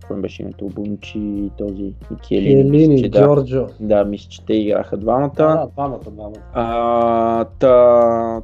[0.00, 2.70] какво им беше името, Бунчи и този Микелини.
[2.70, 3.18] мисля, Елини, че да.
[3.24, 3.66] Джорджо.
[3.80, 5.30] Да, мисля, че те играха двамата.
[5.36, 6.42] Да, двамата, двамата.
[6.54, 8.42] А, та,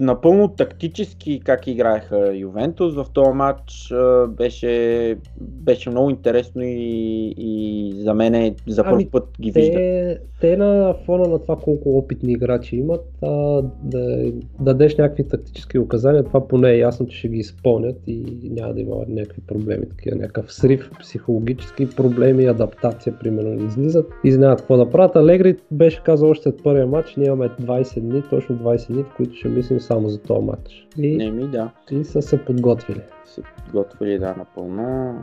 [0.00, 3.92] напълно тактически как играеха Ювентус в този матч
[4.28, 9.74] беше, беше много интересно и, и за мен за първ Ами, път ги виждах.
[9.74, 15.78] Те, те на фона на това колко опитни играчи имат, а, да дадеш някакви тактически
[15.78, 19.88] указания, това поне е ясно, че ще ги изпълнят и няма да има някакви проблеми,
[19.88, 25.16] такива, някакъв срив, психологически проблеми, адаптация, примерно, излизат и знаят какво да правят.
[25.16, 29.14] Алегри беше казал още от първия матч, ние имаме 20 дни, точно 20 дни, в
[29.16, 30.86] които ще мислим само за този матч.
[30.98, 33.00] И, Не ми да, и са се подготвили.
[33.36, 35.14] Се подготвили да напълно.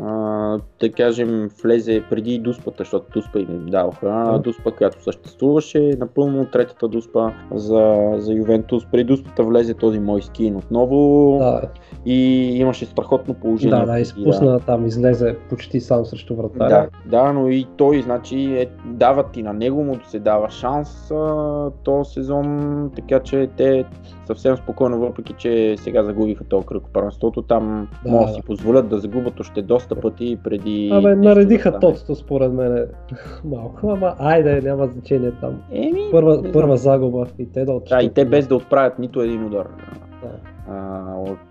[0.00, 4.06] А, да кажем, влезе преди дуспата, защото дуспа им даваха.
[4.06, 4.38] Да.
[4.38, 8.86] Дуспа, която съществуваше, напълно третата дуспа за, за Ювентус.
[8.92, 11.36] Преди дуспата влезе този мой скин отново.
[11.38, 11.62] Да,
[12.06, 13.78] и имаше страхотно положение.
[13.78, 16.88] да, да, изпусна там, излезе почти сам срещу Да, вратаря.
[17.06, 21.70] да, но и той, значи, е, дават и на него му се дава шанс а,
[21.84, 23.84] този сезон, така че те
[24.26, 28.34] съвсем спокойно, въпреки че сега загубиха този кръг от първенството, там Да, могат да да.
[28.34, 30.90] си позволят да загубят още доста пъти преди...
[30.92, 32.86] Абе, наредиха да тоцето според мен
[33.44, 35.62] малко, ама айде, няма значение там.
[35.72, 38.02] Еми, Първа, не първа загуба и те да Да, отчитат.
[38.02, 39.68] и те без да отправят нито един удар.
[40.22, 40.30] Да.
[40.68, 41.04] А,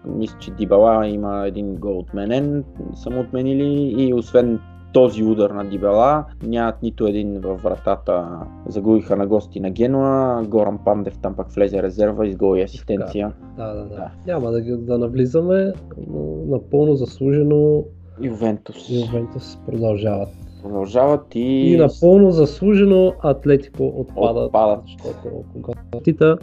[0.06, 4.60] мисля, че Дибала има един гол отменен, са му отменили и освен
[4.94, 8.28] този удар на Дибала, нямат нито един във вратата.
[8.68, 13.32] Загубиха на гости на Генуа, Горан Пандев там пак влезе резерва, из гол и асистенция.
[13.58, 13.96] Да, да, да.
[13.96, 14.12] Да.
[14.28, 15.74] Няма да, да навлизаме,
[16.08, 17.84] но напълно заслужено
[18.22, 20.30] Ювентус Ювентус продължават.
[20.64, 21.74] продължават и...
[21.74, 24.80] И напълно заслужено Атлетико отпадат, Отпадат.
[24.86, 26.38] защото когато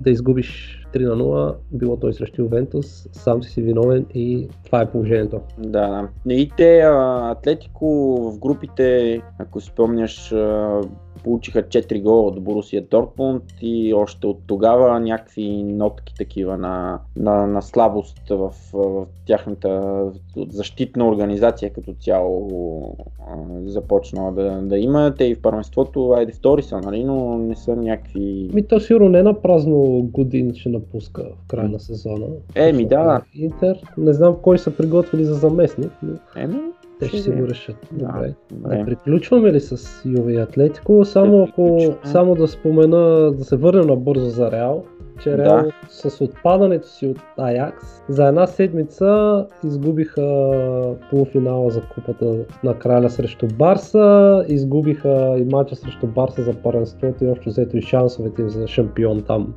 [0.00, 4.80] да изгубиш 3 на 0, било той срещу Ювентус, сам си си виновен и това
[4.80, 5.40] е положението.
[5.58, 6.34] Да, да.
[6.34, 7.86] И те, Атлетико
[8.32, 10.34] в групите, ако спомняш,
[11.24, 17.46] получиха 4 гола от Борусия Дортмунд и още от тогава някакви нотки такива на, на,
[17.46, 20.02] на слабост в, в тяхната
[20.48, 22.50] защитна организация като цяло
[23.64, 25.14] започнала да, да има.
[25.18, 28.50] Те и в първенството, айде втори са, нали, но не са някакви...
[28.52, 32.26] Ми то сигурно не на празно годин ще напуска в края на сезона.
[32.54, 33.22] Еми, да.
[33.34, 36.60] Интер, не знам кой са приготвили за заместник, но Еми,
[37.00, 37.76] те ще си го решат.
[37.92, 38.34] Да, Добре.
[38.50, 38.84] Да добре.
[38.84, 41.04] приключваме ли с Юве и Атлетико?
[41.04, 44.84] Само Да ако, само да спомена, да се върнем набързо за Реал,
[45.22, 45.36] че Да.
[45.36, 53.10] Реал с отпадането си от Аякс за една седмица изгубиха полуфинала за купата на краля
[53.10, 58.48] срещу Барса, изгубиха и матча срещу Барса за първенството и общо взето и шансовете им
[58.48, 59.54] за шампион там.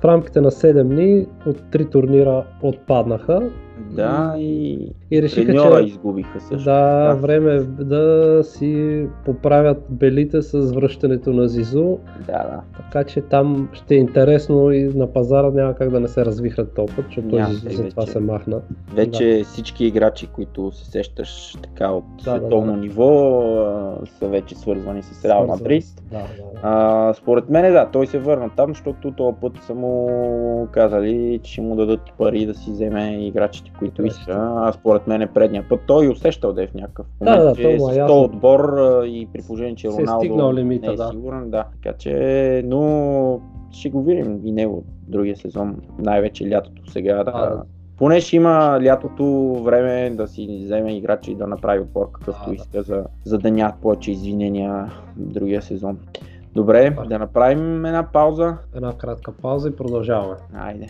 [0.00, 3.50] В рамките на 7 дни от три турнира отпаднаха
[3.90, 4.78] Да, и
[5.10, 6.64] и решиха, че изгубиха също.
[6.64, 12.60] да, време е да си поправят белите с връщането на Зизу, Да, да.
[12.76, 16.74] така че там ще е интересно и на пазара няма как да не се развихрат
[16.74, 18.60] толкова, защото Зизу за това се махна.
[18.94, 22.78] Вече всички играчи, които се сещаш така от Да, да, световно да.
[22.78, 23.40] ниво,
[24.02, 25.84] а, са вече свързвани с Реал Мадрид.
[26.10, 26.60] Да, да, да.
[26.62, 31.60] А, според мен да, той се върна там, защото този път са му казали, че
[31.60, 34.32] му дадат пари да си вземе играчите, които Да, иска.
[34.56, 37.54] А според мен е предния път той усещал да е в някакъв момент, Да, да,
[37.54, 38.20] че е му е с ясно.
[38.20, 41.08] отбор а, и при положение, че Се е Роналдо стигнал лимита, не е да.
[41.08, 41.50] сигурен.
[41.50, 41.64] Да.
[41.72, 47.16] Така че, но ще го видим и него другия сезон, най-вече лятото сега.
[47.16, 47.62] Да, да.
[47.98, 49.24] Поне ще има лятото
[49.64, 53.74] време да си вземе играчи и да направи отбор какъвто иска, за, за да нямат
[53.82, 55.98] повече извинения другия сезон.
[56.54, 58.56] Добре, да направим една пауза.
[58.74, 60.34] Една кратка пауза и продължаваме.
[60.54, 60.86] Айде.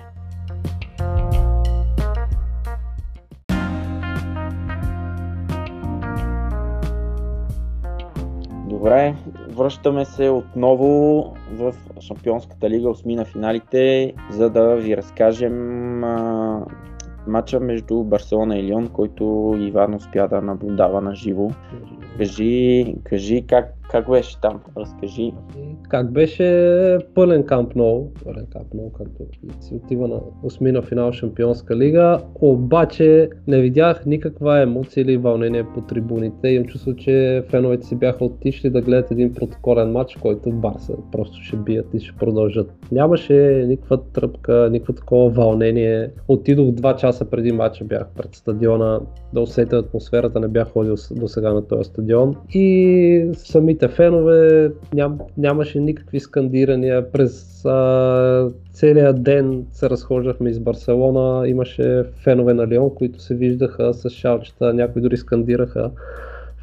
[8.87, 9.15] Добре,
[9.49, 16.67] връщаме се отново в Шампионската лига, осми на финалите, за да ви разкажем а,
[17.27, 21.51] матча между Барселона и Лион, който Иван успя да наблюдава на живо.
[22.19, 25.33] Кажи, кажи как, как беше там, разкажи.
[25.89, 29.23] Как беше пълен камп нол, пълен камп нол, както
[29.61, 35.81] си отива на осмина финал Шампионска лига, обаче не видях никаква емоция или вълнение по
[35.81, 36.49] трибуните.
[36.49, 41.43] Имам чувство, че феновете си бяха отишли да гледат един протоколен матч, който Барса просто
[41.43, 42.73] ще бият и ще продължат.
[42.93, 46.11] Нямаше никаква тръпка, никакво такова вълнение.
[46.29, 49.01] Отидох два часа преди матча, бях пред стадиона
[49.35, 52.37] да усетя атмосферата, не бях ходил до сега на този стадион.
[52.55, 53.31] И
[53.77, 57.13] самите фенове ням, нямаше никакви скандирания.
[57.13, 63.95] През а, целия ден се разхождахме из Барселона, имаше фенове на Лион, които се виждаха
[63.95, 65.91] с шалчета, някои дори скандираха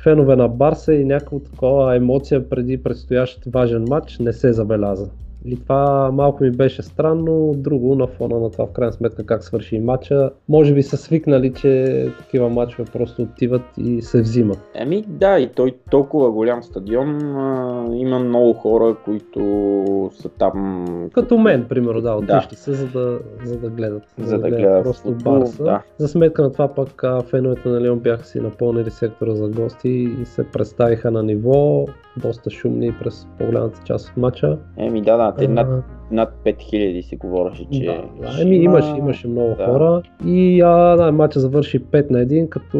[0.03, 5.09] фенове на Барса и някаква такова емоция преди предстоящ важен матч не се забеляза.
[5.45, 9.43] И това малко ми беше странно, друго на фона на това в крайна сметка как
[9.43, 10.29] свърши матча.
[10.49, 14.59] Може би са свикнали, че такива матчове просто отиват и се взимат.
[14.75, 19.39] Еми да, и той толкова голям стадион, а, има много хора, които
[20.13, 20.85] са там.
[21.13, 22.37] Като мен, примерно, да, Да.
[22.37, 24.03] отишли са, за да, за да гледат.
[24.17, 25.63] За да гледат просто футбол, Барса.
[25.63, 25.81] да.
[25.97, 29.89] За сметка на това пък а, феновете на Лион бяха си напълнили сектора за гости
[30.21, 31.85] и се представиха на ниво,
[32.17, 34.57] доста шумни през по-голямата част от матча.
[34.77, 37.85] Еми да, да, те над, А, над 5000 се говореше, че.
[37.85, 39.65] да, да, ще еми, има- имаше, имаше много да.
[39.65, 42.77] хора и а, да, матча завърши 5 на 1, като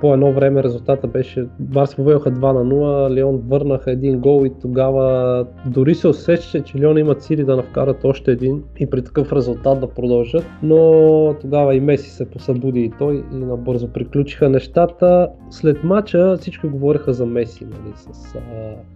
[0.00, 4.50] по едно време резултата беше Барс поведоха 2 на 0, Лион върнаха един гол и
[4.60, 9.32] тогава дори се усещаше, че Лион имат сили да навкарат още един и при такъв
[9.32, 15.28] резултат да продължат, но тогава и Меси се посъбуди и той и набързо приключиха нещата.
[15.50, 18.38] След матча всички говореха за Меси, нали, с а,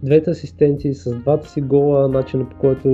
[0.03, 2.87] двете асистенции, с двата си гола, начина по който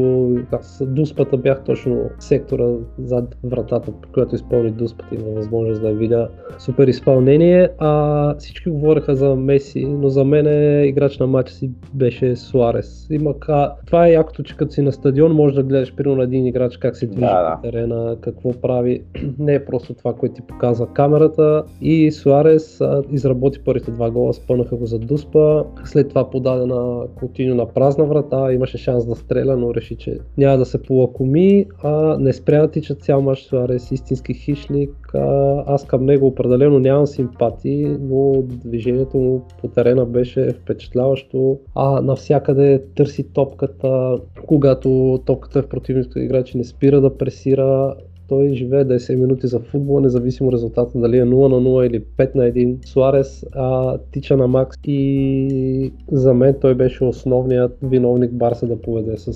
[0.52, 2.65] аз дуспата бях точно сектора
[3.04, 6.28] зад вратата, по която изпълни дуспата, има възможност да видя
[6.60, 7.69] супер изпълнение.
[7.78, 10.46] А всички говореха за Меси, но за мен
[10.88, 13.08] играч на матча си беше Суарес.
[13.10, 13.76] Има ка...
[13.86, 16.78] Това е якото, че като си на стадион можеш да гледаш примерно на един играч
[16.78, 17.72] как се движи Да, да.
[17.72, 19.04] терена, какво прави.
[19.39, 21.63] Не е просто това, което ти показва камерата.
[21.82, 25.63] И Суарес а, изработи първите два гола, спънаха го за дуспа.
[25.86, 30.17] След това подаде на Кутиньо на празна врата, имаше шанс да стреля, но реши, че
[30.38, 31.65] няма да се полакоми.
[31.83, 35.12] А, не спря да тича цял мач Суарес, истински хищник.
[35.13, 41.59] А, аз към него определено нямам симпатии, но движението му по терена беше впечатляващо.
[41.75, 47.95] А навсякъде търси топката, когато топката е в противните играчи, не спира да пресира.
[48.34, 52.36] Той живее 10 минути за футбола, независимо резултата дали е 0 на 0 или 5
[52.36, 52.86] на 1.
[52.86, 59.17] Суарес а, тича на макс и за мен той беше основният виновник Барса да поведе
[59.17, 59.34] с, а,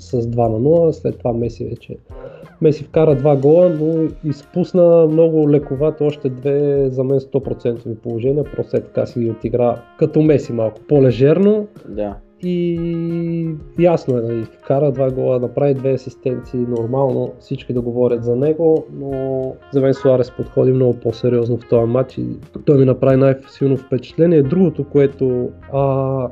[0.00, 0.90] с 2 на 0.
[0.90, 1.96] След това Меси вече
[2.60, 8.44] Меси вкара два гола, но изпусна много лековато още две за мен 100% положения.
[8.44, 11.66] Просто е така си ги отигра като Меси малко по-лежерно.
[11.88, 12.16] Да.
[12.42, 18.36] И ясно е, нали, вкара два гола, направи две асистенции, нормално всички да говорят за
[18.36, 22.26] него, но за мен Суарес подходи много по-сериозно в този матч и
[22.64, 24.42] той ми направи най-силно впечатление.
[24.42, 26.28] Другото, което а,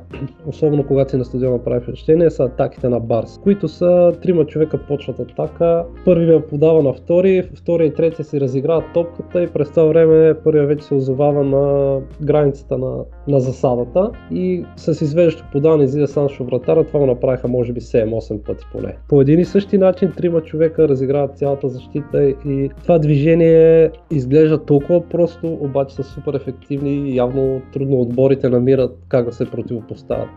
[0.46, 4.78] особено когато си на стадиона прави впечатление, са атаките на Барс, които са трима човека
[4.88, 9.84] почват атака, първият подава на втори, втория и третия си разиграват топката и през това
[9.84, 16.06] време първият вече се озовава на границата на, на засадата и с извеждащо подаване излиза
[16.06, 18.96] Саншо вратара, това го направиха може би 7-8 пъти поне.
[19.08, 25.08] По един и същи начин трима човека разиграват цялата защита и това движение изглежда толкова
[25.08, 30.28] просто, обаче са супер ефективни и явно трудно отборите намират как да се противопоставят.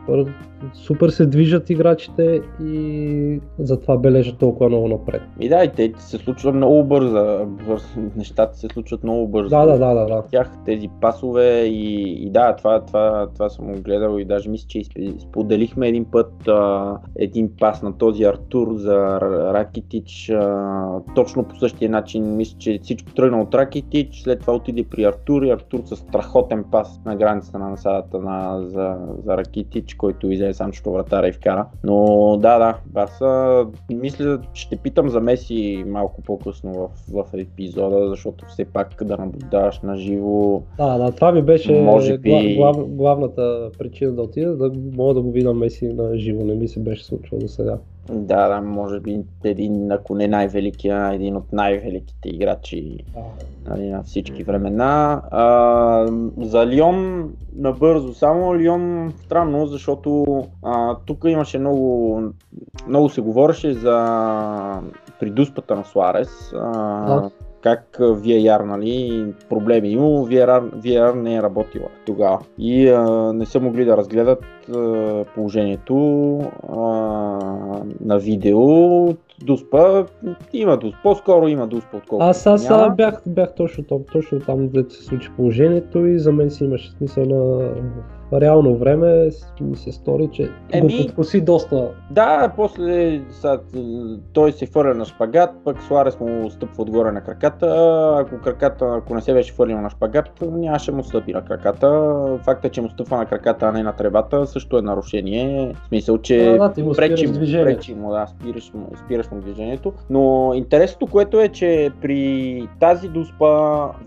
[0.73, 5.21] Супер се движат играчите и затова бележат толкова много напред.
[5.39, 7.45] И да, и те се случва много бързо.
[7.67, 9.49] Бърз, нещата се случват много бързо.
[9.49, 10.23] Да, да, да, да, да.
[10.31, 14.67] Тях тези пасове и, и да, това, това, това съм го гледал и даже мисля,
[14.67, 14.83] че
[15.19, 19.19] споделихме един път а, един пас на този Артур за
[19.53, 20.29] Ракитич.
[20.29, 25.03] А, точно по същия начин мисля, че всичко тръгна от Ракитич, след това отиде при
[25.03, 30.31] Артур и Артур с страхотен пас на границата на насадата на, за, за Ракитич, който
[30.31, 31.65] излезе сам, че вратаря и вкара.
[31.83, 36.89] Но да, да, Барса, мисля, ще питам за Меси малко по-късно в,
[37.23, 40.61] в епизода, защото все пак да наблюдаваш на живо.
[40.77, 45.13] Да, да, това ми беше Може би- глав, глав, главната причина да отида, да мога
[45.13, 46.45] да го видя Меси на живо.
[46.45, 47.77] Не ми се беше случило до сега.
[48.09, 52.97] Да, да, може би един, ако не най-великия, един от най-великите играчи
[53.67, 55.21] нали, на всички времена.
[55.31, 56.07] А,
[56.37, 60.25] за Лион набързо, само Лион странно, защото
[60.63, 62.21] а, тук имаше много,
[62.87, 64.81] много се говореше за
[65.19, 66.53] придуспата на Суарес.
[66.55, 67.29] А, Да.
[67.61, 72.39] Как VAR, нали, проблеми има, VAR, VAR не е работила тогава.
[72.57, 74.43] И а, не са могли да разгледат
[74.75, 75.95] а, положението
[76.69, 76.77] а,
[78.01, 78.59] на видео.
[79.45, 80.05] Дуспа
[80.53, 80.95] има дусп.
[81.03, 82.95] По-скоро има дуспа, отколкото Аз, аз няма.
[82.95, 86.91] бях, бях точно, там, точно там, където се случи положението и за мен си имаше
[86.91, 87.69] смисъл на
[88.33, 89.29] реално време
[89.61, 91.89] ми се стори, че Еми- го подкоси доста.
[92.11, 93.59] Да, после са,
[94.33, 97.67] той се фърля на шпагат, пък Суарес му стъпва отгоре на краката.
[98.19, 102.15] Ако краката, ако не се беше фърлил на шпагат, нямаше му стъпи на краката.
[102.43, 105.73] Факта, че му стъпва на краката, а не на тревата, също е нарушение.
[105.83, 109.39] В смисъл, че Да, да, ти му пречи, пречи му, да, спираш му, спираш му
[109.39, 109.93] движението.
[110.09, 113.47] Но интересното, което е, че при тази дуспа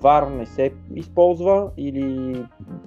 [0.00, 2.36] ВАР не се използва или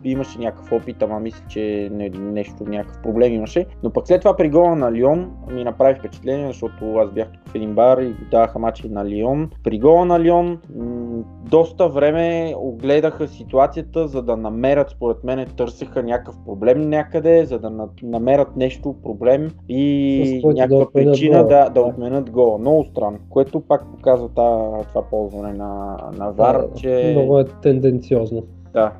[0.04, 3.66] имаше някакъв опит, ама мисля, че не, нещо, някакъв проблем имаше.
[3.84, 7.50] Но пък след това при гола на Лион ми направи впечатление, защото аз бях тук
[7.50, 9.50] в един бар и го даваха мачи на Лион.
[9.64, 16.04] При гола на Лион м- доста време огледаха ситуацията, за да намерят, според мен, търсеха
[16.04, 21.64] някакъв проблем някъде, за да на- намерят нещо, проблем и да някаква отменят причина да,
[21.64, 21.82] да Да.
[21.82, 22.58] отменят гола.
[22.58, 24.44] Много странно, което пак показва та,
[24.84, 28.44] това ползване на, на ВАР, Да, че Много е тенденциозно.
[28.74, 28.92] да,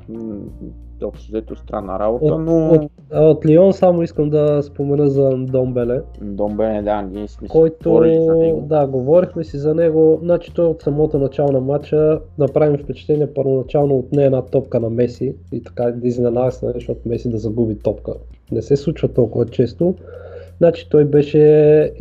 [1.02, 6.00] общо взето странна работа, От, но от, от Лион само искам да спомена за Домбеле,
[6.20, 8.60] Домбе, да, ние сме който, говорили за него.
[8.60, 13.34] да, говорихме си за него, значи той от самото начало на матча направи ми впечатление
[13.34, 17.38] първоначално отне една топка на Меси и така да изненада се, нали, защото Меси да
[17.38, 18.12] загуби топка.
[18.52, 19.94] Не се случва толкова често.
[20.58, 21.92] Значи той беше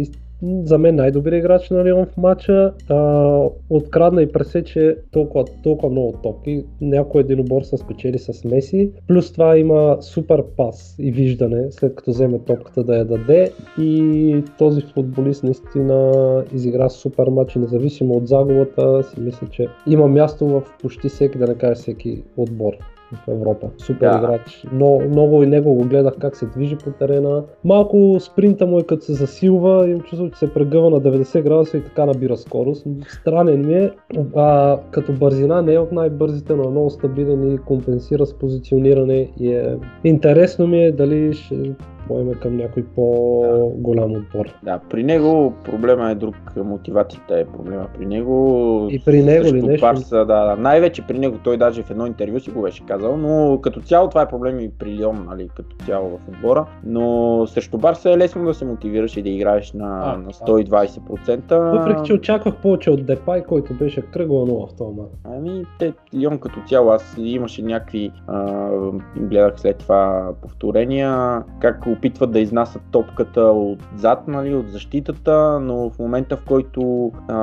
[0.64, 2.74] за мен най-добрият играч на Лион в матча.
[2.90, 6.64] А, открадна и пресече толкова, толкова много топки.
[6.82, 8.92] Някой единобор са спечели с Меси.
[9.08, 13.52] Плюс това има супер пас и виждане, след като вземе топката да я даде.
[13.80, 16.12] И този футболист наистина
[16.54, 21.48] изигра супер матч независимо от загубата си мисля, че има място в почти всеки, да
[21.48, 22.74] не кажа всеки отбор
[23.14, 23.68] в Европа.
[23.78, 24.18] Супер Да.
[24.18, 24.66] играч.
[24.74, 27.44] Но, много и него го гледах как се движи по терена.
[27.66, 31.78] Малко спринта му е като се засилва, имам чувство, че се прегъва на 90 градуса
[31.78, 32.88] и така набира скорост.
[33.08, 33.92] Странен ми е.
[34.36, 39.30] А, като бързина не е от най-бързите, но е много стабилен и компенсира с позициониране.
[39.40, 39.78] И е...
[40.04, 41.72] Интересно ми е дали ще
[42.08, 44.46] поеме към някой по-голям отбор.
[44.64, 48.88] Да, при него проблема е друг, мотивацията е проблема при него.
[48.92, 49.82] И при него ли нещо?
[49.82, 53.18] Барса, да, да, най-вече при него, той даже в едно интервю си го беше казал,
[53.18, 57.48] но като цяло това е проблем и при Лион, нали, като цяло в отбора, но
[57.48, 60.32] срещу Барса е лесно да се мотивираш и да играеш на, А, на да.
[60.32, 61.80] 120%.
[61.80, 65.12] Въпреки, че очаквах повече от Депай, който беше кръгла нова в този матч.
[65.24, 68.70] Ами, те, Лион като цяло, аз имаше някакви, а,
[69.18, 76.00] гледах след това повторения, как опитват да изнасят топката отзад, нали, от защитата, но в
[76.00, 77.38] момента в който а,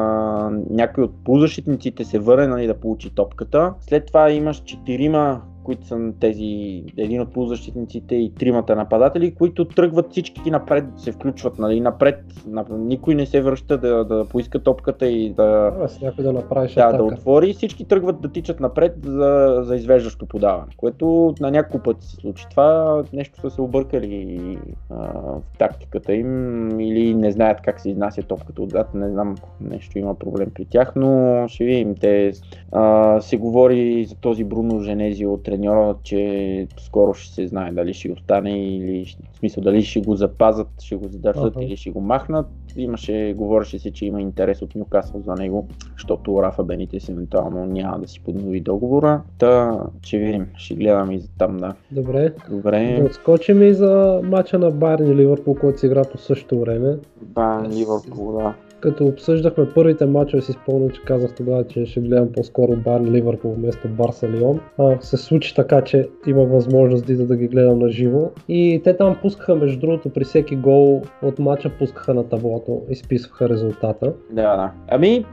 [0.70, 6.13] някой от полузащитниците се върне нали, да получи топката, след това имаш четирима които са
[6.21, 12.25] тези, един от полузащитниците и тримата нападатели, които тръгват всички напред, се включват нали, напред,
[12.47, 16.93] на, никой не се връща да, да поиска топката и да, някой да направиш да,
[16.93, 22.07] да отвори всички тръгват да тичат напред за, за извеждащо подаване, което на няколко пъти
[22.07, 22.47] се случи.
[22.51, 24.59] Това нещо са се объркали
[24.91, 29.99] а, в тактиката им или не знаят как се изнася топката отзад, не знам, нещо
[29.99, 31.95] има проблем при тях, но ще видим.
[31.95, 32.33] Те
[32.73, 37.94] а, се говори за този Бруно Женези от треньора, че скоро ще се знае дали
[37.94, 41.64] ще остане или в смисъл дали ще го запазат, ще го задържат Аха.
[41.64, 42.46] или ще го махнат.
[42.76, 47.98] Имаше, говореше се, че има интерес от Нюкасъл за него, защото Рафа Бенитес евентуално няма
[47.98, 49.22] да си поднови договора.
[49.38, 51.74] Та, ще видим, ще гледаме и за там, да.
[51.90, 52.32] Добре.
[52.51, 56.61] Добре, Да отскочим и за мача на Байерн и Ливърпул, който се игра по същото
[56.61, 56.96] време.
[57.22, 58.55] Бан, Ливърпул, да.
[58.81, 63.53] Като обсъждахме първите мачове, си спомням, че казах тогава, че ще гледам по-скоро Бар Ливърпул
[63.53, 64.61] вместо Барса Лион.
[64.78, 68.31] А, се случи така, че имах възможност да, да ги гледам на живо.
[68.49, 73.49] И те там пускаха, между другото, при всеки гол от мача пускаха на таблото, изписваха
[73.49, 74.12] резултата.
[74.31, 74.70] Да, да.
[74.89, 75.24] Ами,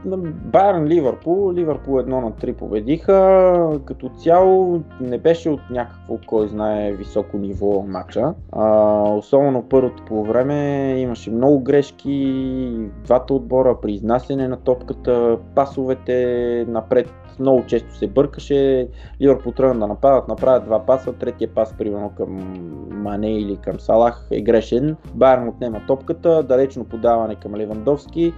[0.44, 3.78] Байерн Ливърпул, Ливърпул 1 на 3 победиха.
[3.84, 8.34] Като цяло не беше от някакво, кой знае, високо ниво матча.
[8.52, 16.64] А, особено първото по време имаше много грешки, двата отбора при изнасяне на топката, пасовете
[16.68, 17.10] напред
[17.40, 18.88] много често се бъркаше.
[19.20, 22.58] Ливърпул тръгна да нападат, направят два паса, третия пас примерно към
[22.90, 24.96] Мане или към Салах е грешен.
[25.14, 28.32] Байерн отнема топката, далечно подаване към Левандовски,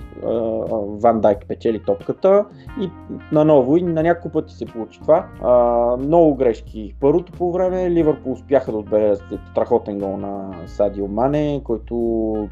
[1.03, 2.44] Ван Дайк печели топката
[2.80, 2.90] и
[3.32, 5.26] наново и на няколко пъти се получи това.
[5.98, 6.94] Много грешки.
[7.01, 12.48] Първото по време Ливърпул успяха да отберат страхотен гол на Садио Мане, който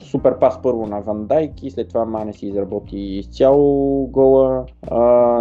[0.00, 4.64] супер пас първо на Ван Дайк и след това Мане си изработи изцяло гола.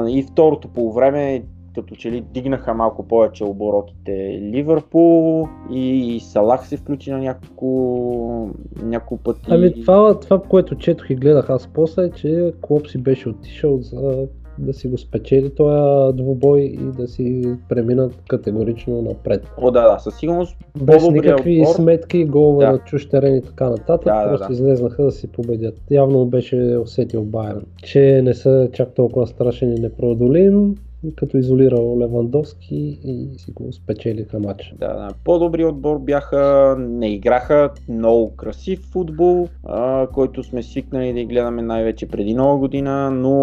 [0.08, 1.44] И второто по време
[1.76, 8.50] като че ли дигнаха малко повече оборотите Ливърпул и Салах се включи на няколко,
[8.84, 9.46] няколко пъти.
[9.50, 13.78] Ами това, това, което четох и гледах аз после, е, че Клоп си беше отишъл
[13.78, 14.28] за
[14.58, 19.48] да си го спечели този двубой и да си преминат категорично напред.
[19.58, 20.58] О, да, да, със сигурност.
[20.82, 21.76] Без никакви отбор.
[21.76, 22.72] сметки, голове Да.
[22.72, 24.54] на чуж терен и така нататък, Да, да, просто да.
[24.54, 25.76] излезнаха да си победят.
[25.92, 30.76] Явно беше усетил Байерн, че не са чак толкова страшен и непреодолим,
[31.16, 34.76] като изолирал Левандовски и си го спечелиха матча.
[34.80, 35.10] Да, да.
[35.24, 42.08] По-добри отбор бяха, не играха много красив футбол, а, който сме свикнали да гледаме най-вече
[42.08, 43.34] преди нова година, но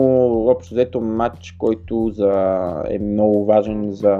[0.49, 2.33] общо взето матч, който за,
[2.91, 4.17] е много важен за,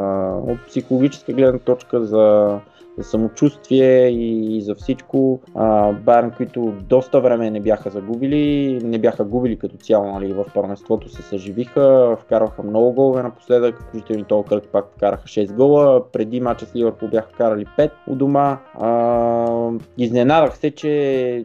[0.49, 2.59] от психологическа гледна точка за
[2.99, 5.41] за самочувствие и, за всичко.
[5.55, 10.45] А, Байерн, които доста време не бяха загубили, не бяха губили като цяло нали, в
[10.55, 16.41] първенството, се съживиха, вкарваха много голове напоследък, включително този кръг пак вкараха 6 гола, преди
[16.41, 18.59] мача с Ливърпул бяха вкарали 5 у дома.
[18.75, 21.45] А, изненадах се, че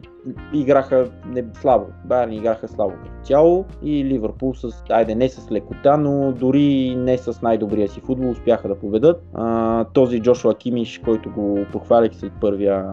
[0.52, 1.86] играха не слабо.
[2.04, 7.18] Байерн играха слабо като цяло и Ливърпул с, айде не с лекота, но дори не
[7.18, 9.22] с най-добрия си футбол успяха да победат.
[9.34, 12.84] А, този Джошуа Кимиш, който го похвалих след първия,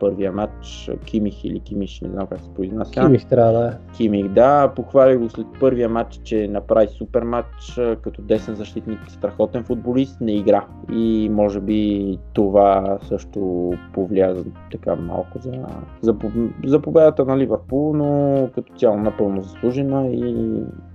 [0.00, 2.92] първия матч, Кимих или Кимиш, не знам как се произнася.
[2.92, 3.96] Кимих трябва да е.
[3.96, 9.64] Кимих, да, похвалих го след първия матч, че направи супер матч, като десен защитник, страхотен
[9.64, 10.64] футболист, не игра.
[10.92, 14.36] И може би това също повлия
[14.70, 15.52] така малко за,
[16.00, 16.16] за,
[16.64, 20.46] за победата на Ливърпул, но като цяло напълно заслужена и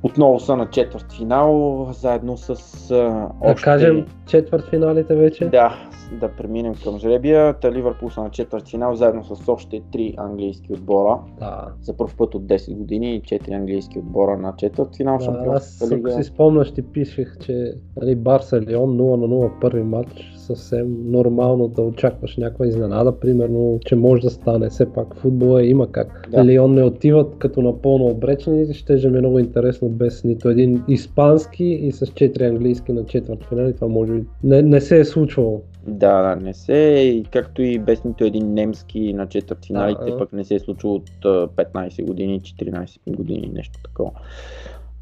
[0.04, 2.50] отново са на четвърт финал, заедно с
[2.92, 3.64] а, Да още...
[3.64, 5.46] кажем четвърт финалите вече.
[5.46, 5.76] Да,
[6.20, 7.54] да преминем към жребия.
[7.54, 11.20] Та Ливърпул са на четвърт финал, заедно с още три английски отбора.
[11.40, 11.68] Да.
[11.82, 16.24] За първ път от 10 години 4 английски отбора на четвърт финал Да, аз си
[16.24, 21.82] спомняш, ти пишех, че нали, Барса Лион 0 на 0 първи матч, съвсем нормално да
[21.82, 24.70] очакваш някаква изненада, примерно, че може да стане.
[24.70, 26.30] Все пак футбола има как.
[26.32, 26.46] Да.
[26.46, 30.84] Лион не отиват като напълно обречени, ще же ми е много интересно без нито един
[30.88, 33.74] испански и с 4 английски на четвърт финал.
[33.74, 35.62] Това може би не, не се е случвало.
[35.88, 40.34] Да, да, не се, и както и без нито един немски на четвърт финалите, пък
[40.34, 44.12] не се е случило от а, 15 години, 14 години, нещо такова.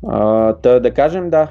[0.08, 1.48] А, та, да кажем, да,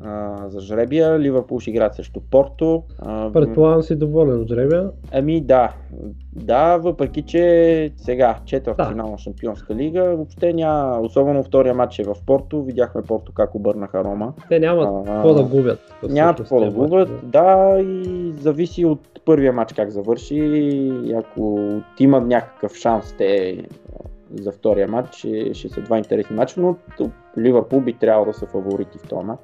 [0.00, 2.82] а, за жребия, Ливърпул ще играят срещу Порто.
[2.98, 4.90] А, Предполагам си доволен от жребия.
[5.12, 5.72] Ами да,
[6.32, 8.88] да, въпреки че сега четвърт Да.
[8.88, 13.54] финал на Шампионска лига, въобще няма, особено втория матч е в Порто, видяхме Порто как
[13.54, 14.32] обърнаха Рома.
[14.48, 15.80] Те нямат какво да губят.
[16.08, 20.92] Нямат какво да губят, да, и зависи от първия матч как завърши.
[21.16, 21.70] Ако
[22.00, 23.58] имат някакъв шанс те
[24.42, 26.76] за втория матч, ще, ще са два интересни матча, но
[27.38, 29.40] Ливърпул би трябвало да са фаворити в този матч.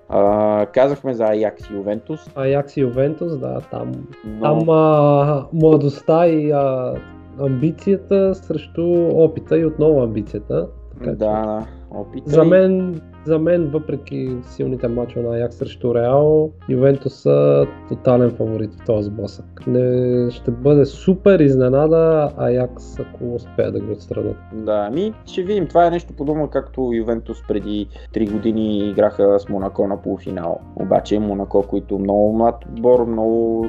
[0.72, 2.30] Казахме за Аякс и Ювентус.
[2.34, 3.93] Аякс и Ювентус, да, там
[4.24, 4.41] Но...
[4.41, 6.95] Там а, младостта и а,
[7.41, 8.82] амбицията срещу
[9.12, 10.68] опита и отново амбицията.
[10.99, 12.22] Така, да, да, опит.
[12.26, 18.75] за, мен, за мен, въпреки силните мачове на Аякс срещу Реал, Ювентус са тотален фаворит
[18.75, 19.66] в този сблъсък.
[19.66, 24.37] Не, ще бъде супер изненада Аякс, ако успеят да го отстранят.
[24.53, 25.66] Да, ами ще видим.
[25.66, 30.61] Това е нещо подобно както Ювентус преди 3 години играха с Монако на полуфинал.
[30.77, 33.66] Обаче Монако, които много млад отбор, много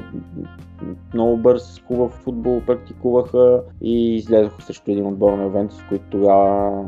[1.14, 6.84] много бърз, хубав футбол практикуваха и излезоха срещу един отбор на Ювентус, които тогава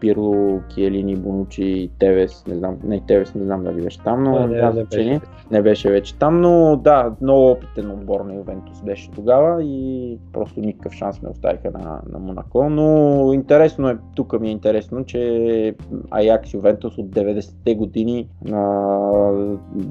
[0.00, 4.46] Пирло, Киелини, Бонучи, Тевес, не знам, не Тевес, не знам дали беше там, но А,
[4.46, 5.20] не, няма не беше.
[5.50, 10.60] не беше вече там, но да, много опитен отбор на Ювентус беше тогава и просто
[10.60, 15.74] никакъв шанс не оставиха на, на Монако, но интересно е, тук ми е интересно, че
[16.10, 19.32] Аякс Ювентус от 90-те години а,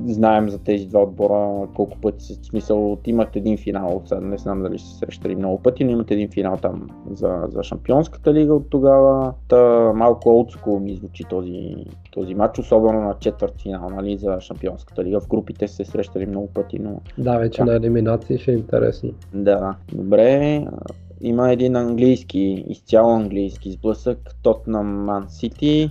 [0.05, 4.61] знаем за тези два отбора колко пъти в смисъл имат един финал, сега не знам
[4.63, 8.69] дали се срещали много пъти, но имат един финал там за, за Шампионската лига от
[8.69, 9.33] тогава.
[9.47, 11.75] Та, малко олдскул ми звучи този,
[12.11, 15.19] този матч, особено на четвърт финал нали, за Шампионската лига.
[15.19, 17.65] В групите се срещали много пъти, но Да, вече Да.
[17.71, 19.09] на елиминации ще е интересно.
[19.33, 20.65] да, добре.
[21.21, 25.89] Има един английски, изцяло английски сблъсък, Тотнам Ман Сити.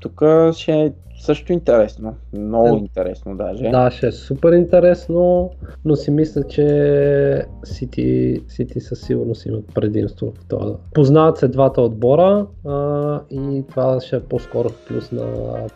[0.00, 0.22] Тук
[0.52, 0.92] ще е
[1.22, 3.68] също интересно, много Е, интересно даже.
[3.68, 5.50] Да, ще е супер интересно,
[5.84, 10.76] но си мисля, че Сити, Сити със сигурност имат предимство в това.
[10.94, 15.24] Познават се двата отбора а, и това ще е по-скоро плюс на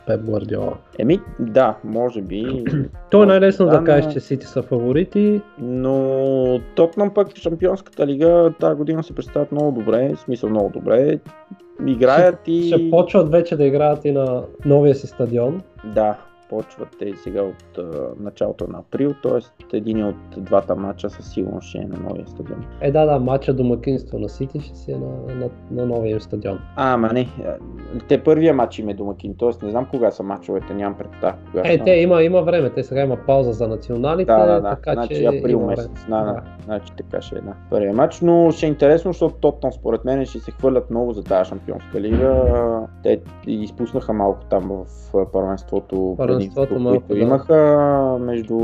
[0.06, 0.76] Пеп Гвардиола.
[0.98, 2.64] Еми, да, може би.
[3.10, 5.40] То е най-лесно Да, да кажеш, че Сити са фаворити.
[5.58, 10.70] Но Тотнам пък в Шампионската лига тази година се представят много добре, в смисъл много
[10.70, 11.18] добре.
[11.86, 12.66] Играят и...
[12.66, 15.62] Ще почват вече да играят и на новия си стадион.
[15.84, 16.16] Да,
[16.50, 19.76] почват те сега от а, началото на април, т.е.
[19.76, 22.64] един от двата матча със сигурност ще е на новия стадион.
[22.80, 26.58] Е, да, да, матча домакинство на Сити ще си е на, на, на новия стадион.
[26.76, 27.28] А, ама не,
[28.08, 29.64] те първия матч им е домакин, т.е.
[29.64, 33.02] не знам кога са матчовете, нямам представа кога Е, те има, има време, те сега
[33.02, 34.70] има пауза за националите, Да, да, да.
[34.70, 35.90] така значи че април месец.
[36.08, 36.42] Да, да.
[36.64, 37.54] Значи така ще е да.
[37.70, 41.24] Първия матч, но ще е интересно, защото Тотнам според мен ще се хвърлят много за
[41.24, 42.44] тази шампионска лига.
[43.02, 47.18] Те изпуснаха малко там в първенството, Първенството предимството, малко, да.
[47.18, 48.58] имаха между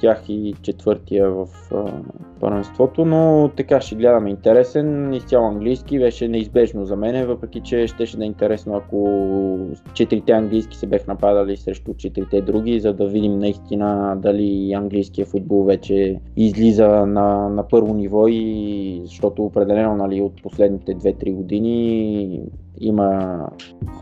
[0.00, 1.92] тях и четвъртия в а,
[2.40, 8.16] първенството, но така ще гледаме интересен, изцяло английски, беше неизбежно за мен, въпреки че щеше
[8.16, 9.58] да е интересно ако
[9.94, 15.64] четирите английски се бех нападали срещу четирите други, за да видим наистина дали английския футбол
[15.64, 22.40] вече излиза на, на първо ниво и защото определено нали, от последните 2-3 години
[22.80, 23.40] има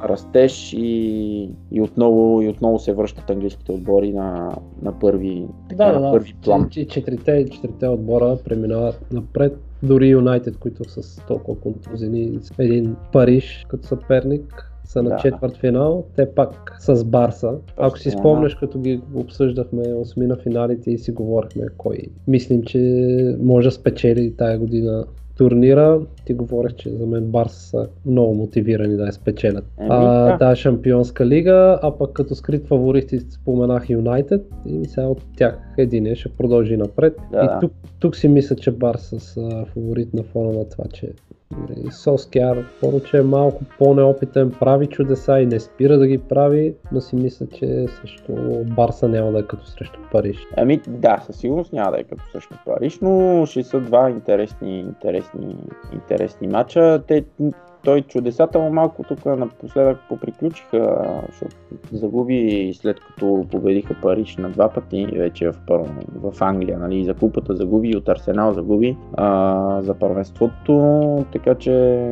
[0.05, 6.01] растеж и, и, отново, и отново се връщат английските отбори на, на първи, така, Да,
[6.01, 6.69] на първи план.
[6.71, 9.59] Че- Четирите, четирите отбора преминават напред.
[9.83, 15.17] Дори Юнайтед, които са с толкова контузини, с един Париж като съперник, са на Да.
[15.17, 17.53] четвърт финал, те пак с Барса.
[17.77, 21.99] Ако си спомняш, като ги обсъждахме осми на финалите и си говорихме кой
[22.29, 22.79] мислим, че
[23.41, 25.05] може да спечели тая година
[25.37, 29.65] турнира, ти говорех, че за мен Барса са много мотивирани да я спечелят.
[29.79, 30.49] Еми, а, да.
[30.49, 36.15] да, шампионска лига, а пък като скрит фаворити споменах Юнайтед и сега от тях един
[36.15, 37.17] ще продължи напред.
[37.33, 41.13] Да, и тук, тук си мисля, че Барса са фаворит на фона на това, че
[41.59, 42.65] нали, Соскияр,
[43.11, 47.47] че е малко по-неопитен, прави чудеса и не спира да ги прави, но си мисля,
[47.47, 48.33] че също
[48.65, 50.37] Барса няма да е като срещу Париж.
[50.57, 54.79] Ами да, със сигурност няма да е като срещу Париж, но ще са два интересни,
[54.81, 55.57] интересни,
[55.93, 57.03] интересни матча.
[57.09, 57.25] Те,
[57.85, 60.97] той чудесата му малко тук напоследък поприключиха,
[61.29, 61.57] защото
[61.93, 67.15] загуби след като победиха Париж на два пъти, вече в, първо, в Англия, нали, за
[67.15, 72.05] купата загуби от Арсенал загуби а, за първенството, така че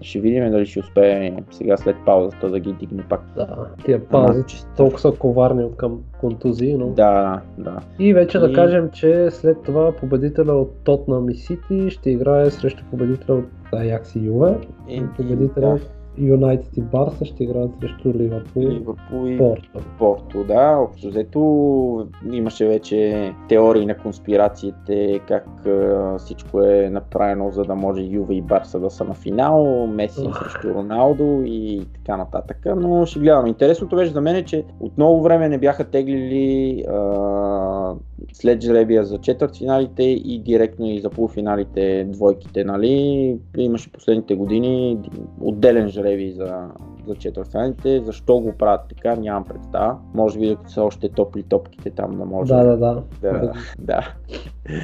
[0.00, 3.20] ще видим дали ще успее сега след паузата да ги дигне пак.
[3.36, 4.68] Да, тия паузи чисто.
[4.76, 6.86] толкова са коварни от към контузии, но...
[6.86, 7.78] Да, да.
[7.98, 12.50] И вече да И- кажем, че след това победителя от Тотнам и Сити ще играе
[12.50, 13.44] срещу победителя от
[13.76, 14.58] Аякс и Юве.
[14.88, 15.72] И- И победителя да.
[15.74, 15.82] от
[16.18, 19.80] Юнайтед и Барса ще играят срещу Ливърпул Ливърпул и Порто.
[19.98, 20.76] Порто, да.
[20.76, 28.02] Общо взето имаше вече теории на конспирациите, как а, всичко е направено, за да може
[28.02, 30.38] Юве и Барса да са на финал, Меси Ох.
[30.38, 32.66] срещу Роналдо и така нататък.
[32.76, 33.46] Но ще гледам.
[33.46, 37.94] Интересното беше за мен е, че от много време не бяха теглили а,
[38.32, 43.38] след жребия за четвъртфиналите и директно и за полуфиналите двойките, нали?
[43.58, 44.98] Имаше последните години
[45.40, 46.01] отделен жребий
[46.32, 46.74] за,
[47.06, 48.00] за четвъртфиналите.
[48.00, 49.96] Защо го правят така, нямам представа.
[50.14, 53.02] Може би докато са още топли топките там да може Да, да, да.
[53.22, 54.14] да, да.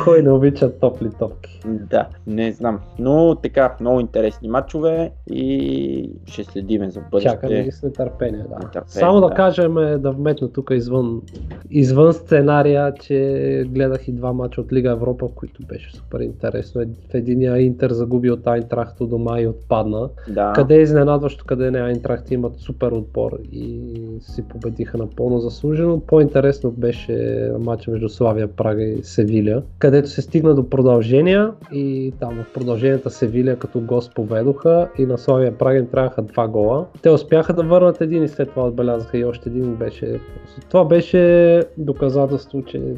[0.04, 1.60] Кой не обича топли топки?
[1.66, 2.80] Да, не знам.
[2.98, 7.30] Но така, много интересни матчове и ще следиме за бъдеще.
[7.30, 8.54] Чакаме ги с нетърпение, да.
[8.54, 9.34] Нетърпение, Само да, да.
[9.34, 11.22] кажем, е, да вметна тук извън,
[11.70, 16.82] извън сценария, че гледах и два мача от Лига Европа, които беше супер интересно.
[17.10, 20.08] В единия Интер загуби от Айнтрахт у дома и отпадна.
[20.28, 20.52] Да.
[20.54, 23.80] Къде е изненадващо, къде не Айнтрахт имат супер отбор и
[24.20, 26.00] си победиха напълно заслужено.
[26.00, 32.44] По-интересно беше матча между Славия Прага и Севиля, където се стигна до продължения и там
[32.44, 36.86] в продълженията Севиля като гост поведоха и на Славия Прага им трябваха два гола.
[37.02, 40.20] Те успяха да върнат един и след това отбелязаха и още един беше.
[40.68, 42.94] Това беше доказателство, че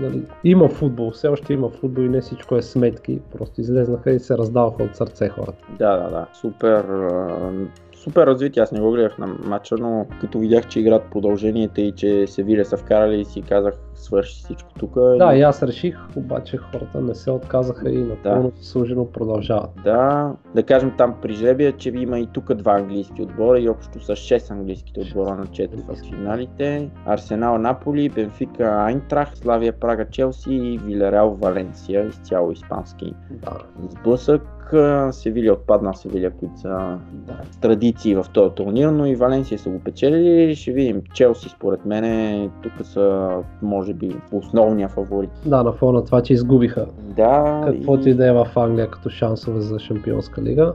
[0.00, 4.18] Нали, има футбол, все още има футбол и не всичко е сметки, просто излезнаха и
[4.18, 5.66] се раздаваха от сърце хората.
[5.78, 6.26] Да, да, да.
[6.40, 6.84] Супер,
[8.06, 8.62] супер развитие.
[8.62, 12.64] Аз не го гледах на матча, но като видях, че играят продълженията и че Севиля
[12.64, 14.94] са вкарали и си казах, свърши всичко тук.
[14.94, 19.70] Да, и аз реших, обаче хората не се отказаха и напълно заслужено продължават.
[19.84, 24.04] Да, да кажем там при жребия, че има и тук два английски отбора и общо
[24.04, 26.90] са 6 английските отбора на 4 в финалите.
[27.06, 33.58] Арсенал Наполи, Бенфика Айнтрах, Славия Прага Челси и Вилереал Валенсия, изцяло испански Да.
[33.90, 34.55] сблъсък.
[34.72, 36.68] А, Севиля отпадна Севиля, които са
[37.12, 40.54] да, традиции в този турнир, но и Валенсия са го печелили.
[40.54, 41.02] Ще видим.
[41.14, 43.28] Челси според мен тук са
[43.62, 45.30] може би основния фаворит.
[45.46, 46.86] да, на фона това, че изгубиха
[47.16, 50.72] Да, каквото и да е в Англия като шансове за Шампионска лига.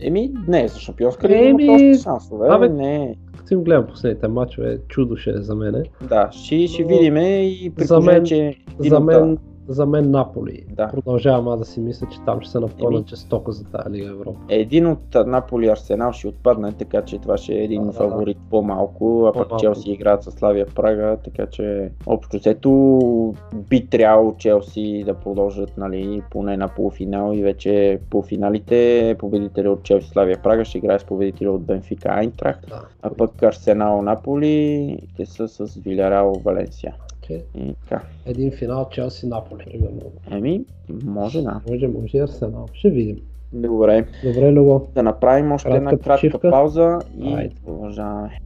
[0.00, 2.48] Еми, не е за шампионска лига, Еми, но доста шансове.
[2.50, 3.14] абе, не.
[3.38, 5.82] Като им гледам последните мачове, чудо ще е за мене.
[6.08, 10.64] Да, ще, ще видим и при за мен- че За мен, за мен Наполи.
[10.76, 10.88] Да.
[10.88, 13.08] Продължавам аз да си мисля, че там ще се напълнат Еми.
[13.08, 14.38] жестоко за тази Лига Европа.
[14.48, 17.98] Един от Наполи Арсенал ще отпадне, така че това ще е един Да, да, да.
[17.98, 19.58] фаворит по-малко, а пък.
[19.58, 23.34] Челси играят с Славия Прага, така че общо взето
[23.70, 30.08] би трябвало Челси да продължат нали, поне на полуфинал и вече полуфиналите победители от Челси
[30.08, 32.82] Славия Прага ще играе с победители от Бенфика Айнтрах, Да.
[33.02, 36.94] а пък Арсенал Наполи те са с Виляреал Валенсия.
[37.24, 37.42] Okay.
[37.54, 38.02] И така.
[38.26, 40.00] Един финал Челси Наполи, примерно.
[40.30, 40.64] Еми,
[41.04, 41.60] може да.
[41.70, 42.66] Може, може Арсенал.
[42.72, 43.16] Ще видим.
[43.52, 44.06] Добре.
[44.24, 44.86] Добре, Любо.
[44.94, 46.50] Да направим още Кратка една кратка почивка.
[46.50, 47.54] пауза и Айде.
[47.64, 48.38] продължаваме.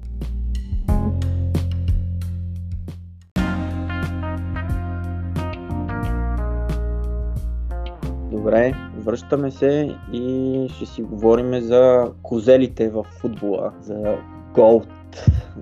[8.30, 14.16] Добре, връщаме се и ще си говорим за козелите в футбола, за
[14.54, 14.86] GOAT,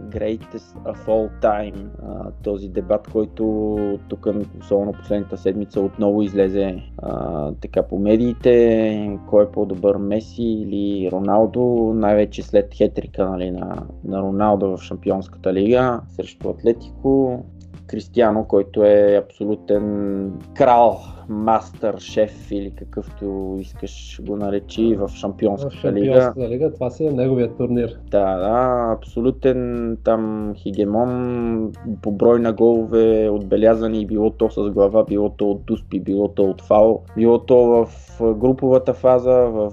[0.08, 1.86] Greatest of All Time.
[2.02, 3.76] А, този дебат, който
[4.08, 4.26] тук,
[4.60, 9.18] особено последната седмица, отново излезе а, така по медиите.
[9.28, 11.92] Кой е по-добър, Меси или Роналдо?
[11.94, 17.44] Най-вече след хетрика нали, на, на Роналдо в Шампионската лига срещу Атлетико.
[17.86, 25.92] Кристиано, който е абсолютен крал, мастър, шеф или какъвто искаш го наречи в В Шампионската
[25.92, 26.04] лига.
[26.04, 27.98] Шампионската лига това си е неговия турнир.
[28.10, 31.72] Да, да, абсолютен там хегемон
[32.02, 36.44] по брой на голове, отбелязани било то с глава, било то от дуспи, било то
[36.44, 37.88] от фал, било то в
[38.34, 39.72] груповата фаза, в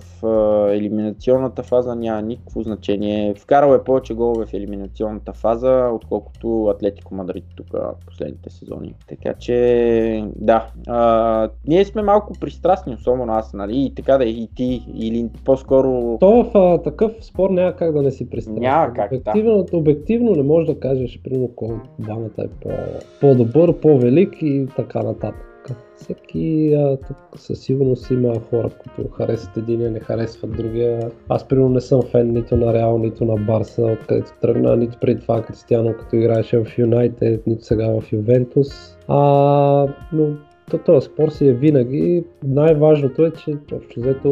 [0.74, 3.36] елиминационната фаза, няма никакво значение.
[3.36, 7.68] Вкарал е повече голове в елиминационната фаза, отколкото Атлетико Мадрид тук
[8.06, 8.96] последните сезони.
[9.10, 14.30] Така че, да, а, ние сме малко пристрастни, особено аз, нали, и така да е
[14.30, 18.62] и ти, или по-скоро То в а, такъв спор няма как да не си пристрастен.
[18.62, 19.18] Няма как, да.
[19.18, 22.70] обективно, обективно не можеш да кажеш, примерно, кой двамата е по,
[23.22, 25.53] по-добър, по-велик и така нататък.
[25.96, 31.12] Всеки а, тук със сигурност има хора, които харесват единия, не харесват другия.
[31.30, 35.22] Аз примерно не съм фен нито на Реал, нито на Барса, откъдето тръгна, нито преди
[35.22, 38.98] това Кристиано, като играеше в Юнайтед, нито сега в Ювентус.
[39.08, 40.36] А, но
[40.74, 42.24] то, този спор си е винаги.
[42.44, 44.30] Най-важното е, че общо взето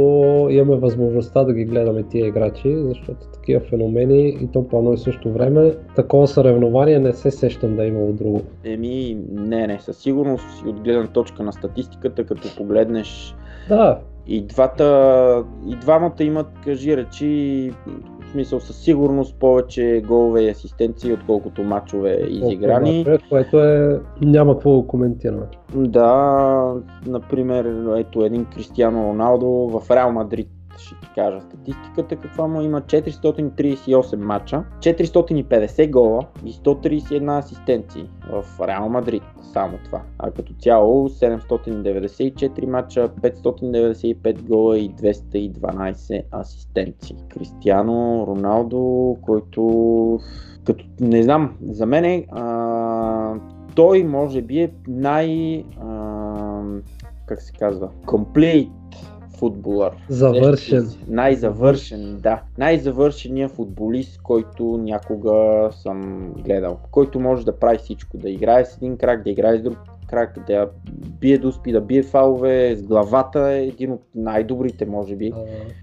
[0.49, 4.97] имаме възможността да ги гледаме тия играчи, защото такива феномени и то по едно и
[4.97, 8.41] също време, такова съревнование не се сещам да е имало друго.
[8.63, 13.35] Еми, не, не, със сигурност и от гледна точка на статистиката, като погледнеш
[13.69, 17.71] Да, и двата, и двамата имат, кажи речи,
[18.31, 23.03] в смисъл със сигурност повече голове и асистенции, отколкото матчове изиграни.
[23.03, 23.99] толкова, което е...
[24.21, 25.43] няма какво да коментираме.
[25.75, 26.73] Да,
[27.07, 30.47] например, ето един Кристиано Роналдо в Реал Мадрид
[30.81, 38.67] ще ти кажа статистиката каква му има 438 мача, 450 гола и 131 асистенции в
[38.67, 39.23] Реал Мадрид,
[39.53, 40.01] само това.
[40.19, 47.17] А като цяло 794 мача, 595 гола и 212 асистенции.
[47.29, 50.19] Кристиано Роналдо, който
[50.63, 53.35] като не знам, за мен е, а,
[53.75, 55.63] той може би е най...
[55.81, 56.61] А,
[57.25, 58.71] как се казва, complete
[59.37, 59.91] футболър.
[60.09, 60.89] Завършен.
[61.07, 62.41] Най-завършен, да.
[62.57, 66.79] Най-завършеният футболист, който някога съм гледал.
[66.91, 68.17] Който може да прави всичко.
[68.17, 69.77] Да играе с един крак, да играе с друг
[70.11, 70.69] крак, да
[71.19, 75.33] бие дуспи, да бие фалове, с главата е един от най-добрите, може би.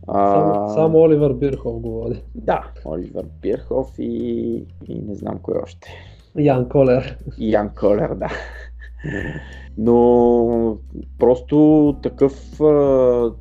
[0.07, 2.23] А, само, само Оливър Бирхов го води.
[2.35, 4.13] Да, Оливър Бирхов и,
[4.89, 5.89] и не знам кой още.
[6.39, 7.19] Ян Колер.
[7.39, 8.29] Ян Колер, да.
[9.79, 10.77] Но
[11.19, 13.33] просто такъв а,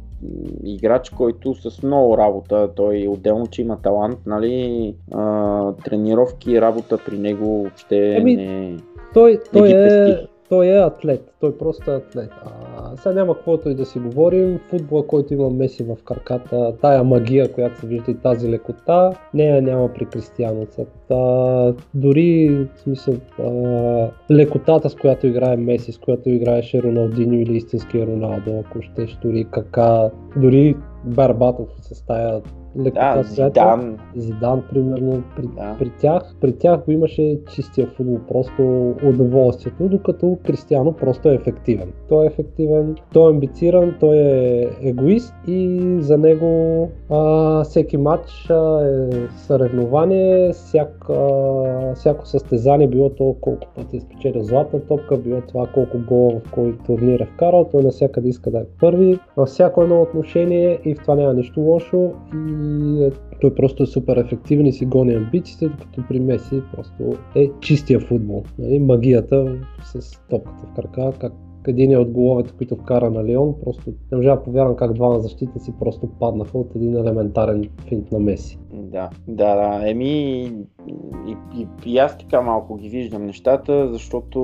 [0.64, 7.18] играч, който с много работа, той отделно, че има талант, нали, а, тренировки, работа при
[7.18, 8.78] него въобще Еми, не,
[9.14, 10.28] Той, той, не ги е, пести.
[10.50, 11.34] Той е атлет.
[11.40, 12.30] Той просто е атлет.
[12.44, 14.60] А, сега няма каквото и да си говорим.
[14.70, 19.62] Футбола, който има Меси в краката, тая магия, която се вижда и тази лекота, нея
[19.62, 20.68] няма при Кристиано.
[21.08, 27.58] Та, дори в смисъл, а, лекотата, с която играе Меси, с която играеше Роналдиньо или
[27.58, 30.76] истинския Роналдо, ако щеш, дори Кака, дори
[31.06, 32.42] Барбатов с тая
[32.80, 35.76] лекота, Да, Зидан, Зидан, примерно, при, Да.
[35.80, 41.94] при, тях, при тях го имаше чистия футбол, просто удоволствието, докато Кристиано просто е ефективен.
[42.10, 48.50] Той е ефективен, той е амбициран, той е егоист и за него а, всеки матч
[48.50, 55.18] а, е съревнование, всяк, а, всяко състезание, било то колко пъти е спечелил златна топка,
[55.18, 59.20] било това колко гола в кой турнир е вкарал, той навсякъде иска да е първи,
[59.38, 62.38] във всяко едно отношение и в това няма нищо лошо и
[63.02, 63.12] е,
[63.42, 68.00] той просто е супер ефективен и си гони амбициите, докато при Меси просто е чистия
[68.00, 68.44] футбол.
[68.60, 68.80] Нали?
[68.80, 71.34] Магията с топката в крака, как
[71.68, 75.74] един от головете, които вкара на Лион, просто не можа да повярвам как двама защитници
[75.80, 78.60] просто паднаха от един елементарен финт на Меси.
[78.74, 79.90] Да, да, да.
[79.90, 80.42] Еми,
[81.28, 84.40] и, и, и аз така малко ги виждам нещата, защото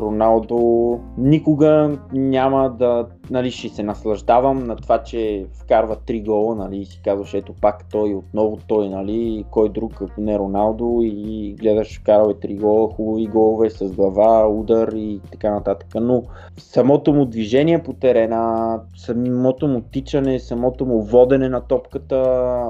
[0.00, 6.78] Роналдо никога няма да, нали, ще се наслаждавам на това, че вкарва три гола, нали,
[6.78, 11.54] и си казваш, ето пак той, отново той, нали, кой друг, ако не Роналдо, и
[11.60, 15.88] гледаш, вкарал е три гола, хубави голове с глава, удар и така нататък.
[16.00, 16.22] Но
[16.58, 22.64] самото му движение по терена, самото му тичане, самото му водене на топката,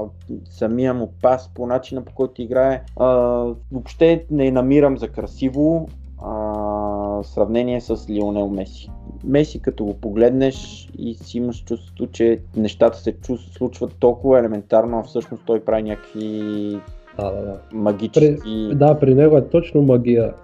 [0.51, 3.07] самия му пас по начина по който играе, а,
[3.73, 5.89] въобще не намирам за красиво
[6.23, 8.91] а, сравнение с Лионел Меси.
[9.25, 14.99] Меси като го погледнеш и си имаш чувството, че нещата се чу- случват толкова елементарно,
[14.99, 16.41] а всъщност той прави някакви
[17.19, 17.61] Да, да, да.
[17.73, 18.69] магически...
[18.71, 20.35] При, да, при него е точно магия.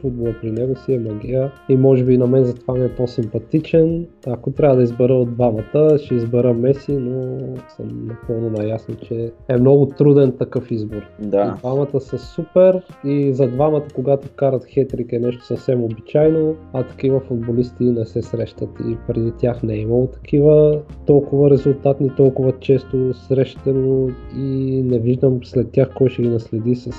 [0.00, 4.06] Футбола при него си е магия и може би на мен затова ми е по-симпатичен.
[4.26, 7.38] Ако трябва да избера от двамата, ще избера Меси, но
[7.76, 11.02] съм напълно наясно, че е много труден такъв избор.
[11.20, 11.54] Да.
[11.56, 16.82] И двамата са супер и за двамата, когато карат хетрик е нещо съвсем обичайно, а
[16.82, 22.52] такива футболисти не се срещат и преди тях не е имало такива толкова резултатни, толкова
[22.60, 26.90] често срещано и не виждам след тях кой ще ги наследи с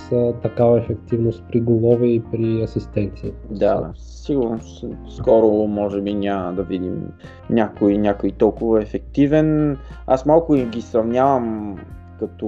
[0.41, 2.88] такава ефективност при голове и при асистенция.
[3.49, 4.59] Да, сигурно
[5.09, 7.07] скоро може би няма да видим
[7.49, 9.77] някой, някой толкова ефективен.
[10.07, 11.75] Аз малко и ги сравнявам
[12.19, 12.47] като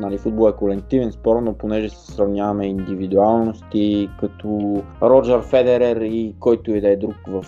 [0.00, 6.70] нали, футбол е колективен спор, но понеже се сравняваме индивидуалности, като Роджер Федерер и който
[6.70, 7.44] и да е друг в,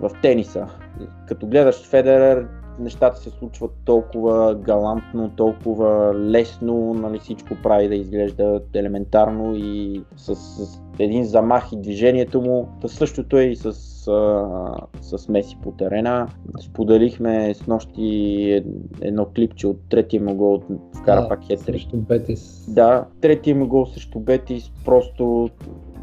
[0.00, 0.66] в тениса.
[1.28, 2.48] Като гледаш Федерер,
[2.78, 10.34] нещата се случват толкова галантно, толкова лесно, нали, всичко прави да изглежда елементарно и с,
[10.34, 12.68] с един замах и движението му.
[12.80, 13.66] Та същото е и с,
[14.08, 16.28] а, с Меси по терена.
[16.60, 18.02] Споделихме с нощи
[18.52, 18.64] ед-
[19.00, 20.62] едно клипче от третия му гол,
[21.00, 21.60] вкара Да, пак хетрик.
[21.60, 22.64] Срещу Бетис.
[22.68, 25.50] Да, третия му гол срещу Бетис, просто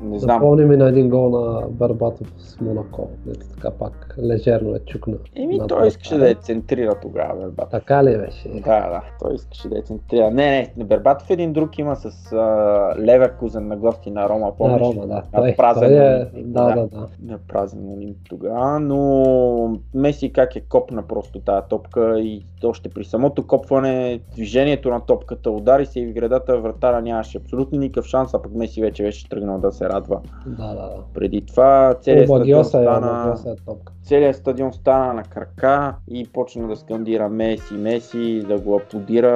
[0.03, 0.35] не знам.
[0.35, 3.09] Напомни ми на един гол на Барбатов с Монако.
[3.29, 5.17] Ето така пак лежерно е чукна.
[5.35, 5.87] Еми, той вратаря.
[5.87, 7.71] искаше да е центрира тогава, Бербатов.
[7.71, 8.49] Така ли беше?
[8.49, 10.31] Да, да, той искаше да е центрира.
[10.31, 14.81] Не, не, Бербатов един друг има с а, Леверкузен на гости на Рома, На помниш?
[14.81, 15.15] Рома, да.
[15.15, 16.75] На Той, празен той е, да, да.
[16.75, 17.07] да, да.
[17.25, 23.05] на празен Олимп тогава, но Меси как е копна просто тази топка и още при
[23.05, 28.33] самото копване, движението на топката, удари се и в градата вратара нямаше абсолютно никакъв шанс,
[28.33, 30.21] а пък Меси вече беше тръгнал да се радва.
[30.45, 31.03] Да, да, да.
[31.13, 33.37] Преди това целият стадион е, стана...
[33.47, 33.73] Е.
[34.03, 39.33] Целият стадион стана на крака и почна да скандира Меси, Меси, да го аплодира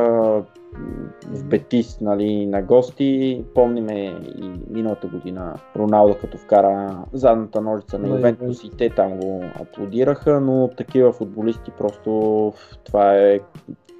[1.28, 3.43] в Бетис нали, на гости.
[3.55, 4.03] Помниме
[4.38, 10.41] и миналата година Роналдо като вкара задната ножица на Ювентус и те там го аплодираха,
[10.41, 12.53] но такива футболисти просто
[12.84, 13.39] това е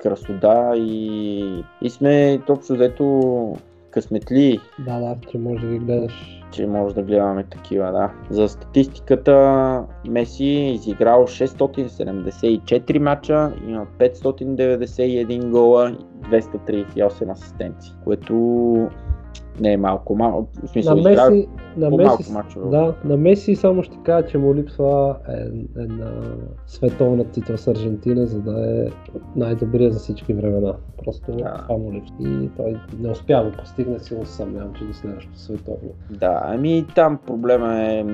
[0.02, 3.56] красота и, и сме общо взето
[3.98, 6.42] късметли, Да, да, че може да ги гледаш.
[6.52, 8.12] че може да гледаме такива, да.
[8.30, 15.96] За статистиката Меси е изиграл 674 мача, има 591 гола и
[16.26, 18.34] 238 асистенции, което
[19.60, 22.34] не е малко, малко, в смисъл На Меси, на Меси,
[22.66, 25.16] да, на Меси само ще кажа, че му липсва
[25.78, 26.12] една
[26.68, 28.88] световна титла с Аржентина, за да е
[29.36, 30.74] най-добрия за всички времена.
[31.04, 31.64] Просто Да.
[31.68, 32.16] това му липсва.
[32.20, 35.90] И той не успя да постигне, сигурно се съмнявам, че до следващото световно.
[36.10, 38.06] Да, ами там проблема е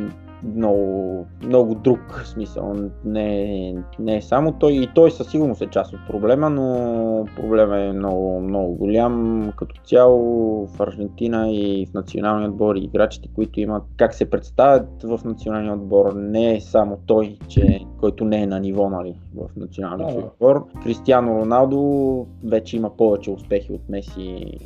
[0.43, 2.75] много, много друг смисъл.
[3.05, 7.79] Не, не е само той, и той със сигурност е част от проблема, но проблема
[7.79, 13.59] е много, много голям като цяло в Аржентина и в националния отбор и играчите, които
[13.59, 16.13] имат как се представят в националния отбор.
[16.15, 20.65] Не е само той, че, който не е на ниво нали, в националния Да, отбор.
[20.83, 24.57] Кристиано Роналдо вече има повече успехи от Меси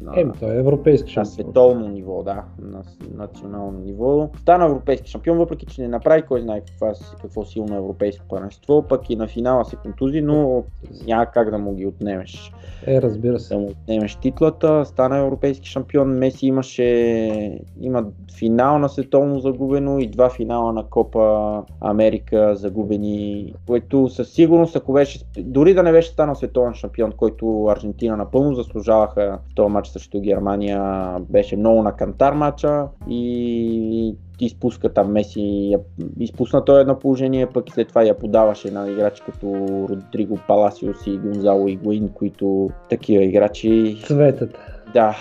[0.00, 2.82] на, той е европейски на световно ниво, да, на
[3.14, 4.30] национално ниво.
[4.40, 9.10] Стана европейски шампион, въпреки че не направи кой знае каква, какво силно европейско първенство, пък
[9.10, 10.64] и на финала се контузи, но
[11.06, 12.52] няма как да му ги отнемеш.
[12.86, 13.54] Е, разбира се.
[13.54, 18.04] Да му отнемеш титлата, стана европейски шампион, Меси имаше, има
[18.38, 24.92] финал на световно загубено и два финала на Копа Америка загубени, което със сигурност, ако
[24.92, 29.88] беше, дори да не беше станал световен шампион, който Аржентина напълно заслужаваха в този матч
[29.88, 35.76] срещу Германия, беше много на кантар матча и изпуска там Меси,
[36.20, 39.46] изпусна той едно положение, пък и след това я подаваше на играчи като
[39.88, 44.58] Родриго Паласиос и Гонзало Игуин, които такива играчи Цветът.
[44.94, 45.16] да,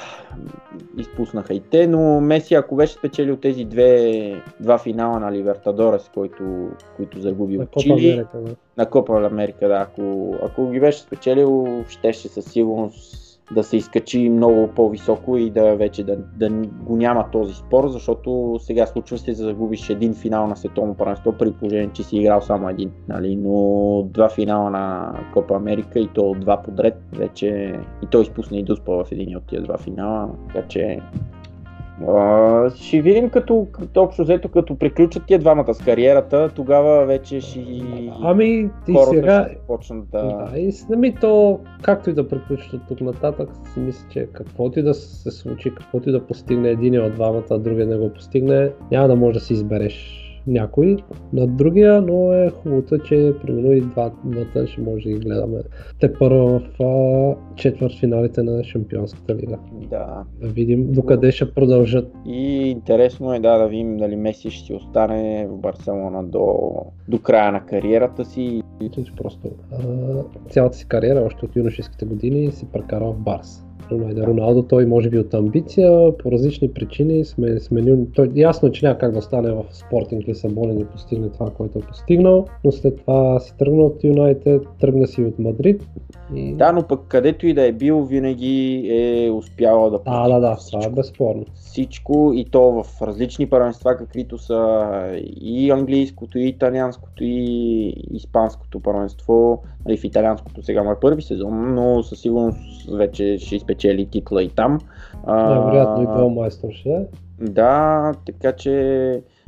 [0.97, 6.69] изпуснаха и те, но Меси, ако беше спечелил тези две, два финала на Либертадорес, който,
[6.95, 8.55] които загуби от Чили, Америка, да.
[8.77, 14.29] на Копа Америка, да, ако, ако ги беше спечелил, щеше със сигурност да се изкачи
[14.29, 16.49] много по-високо и да вече да, да
[16.83, 21.31] го няма този спор, защото сега случва се да загубиш един финал на световно първенство
[21.31, 23.35] при положение, че си играл само един, нали?
[23.35, 28.63] но два финала на Копа Америка и то два подред вече и той изпусна и
[28.63, 30.99] Дуспа в един от тия два финала, така че
[32.07, 37.41] а, ще видим като, като общо взето, като приключат тия двамата с кариерата, тогава вече
[37.41, 37.59] ще
[38.23, 39.45] Ами, и хората сега...
[39.49, 40.23] ще почнат да...
[40.23, 44.79] Да, и ами то, както и да приключи от тук нататък, си мисля, че каквото
[44.79, 48.13] и да се случи, каквото и да постигне един от двамата, а другия не го
[48.13, 50.97] постигне, няма да може да си избереш някой
[51.33, 55.57] на другия, но е хубавото, че примерно и два- двата ще може да ги гледаме.
[55.99, 59.57] Те първо в четвърт финалите на Шампионската лига.
[59.89, 60.23] Да.
[60.41, 62.11] Да видим докъде ще продължат.
[62.25, 66.71] И интересно е да, да видим дали Меси ще си остане в Барселона до,
[67.07, 68.61] до края на кариерата си.
[69.17, 69.77] Просто а,
[70.49, 73.64] цялата си кариера, още от юношеските години, си прекарал в Барс.
[73.91, 78.07] Роналдо, той може би от амбиция, по различни причини сме сменил.
[78.15, 81.49] Той ясно, е, че няма как да остане в Спортинг Лисабон и да постигне това,
[81.49, 85.83] което е постигнал, но след това си тръгна от Юнайтед, тръгна си от Мадрид.
[86.35, 86.53] И...
[86.53, 90.57] Да, но пък където и да е бил, винаги е успявал да да, да, да,
[90.71, 90.95] това е всичко.
[90.95, 91.45] безспорно.
[91.53, 94.85] всичко и то в различни първенства, каквито са
[95.41, 99.63] и английското, и италианското, и испанското първенство.
[99.85, 104.43] Нали, в италианското сега му е първи сезон, но със сигурност вече ще изпечели титла
[104.43, 104.79] и там.
[105.27, 107.05] Най-вероятно и Голмайстор ще е.
[107.39, 108.71] Да, така че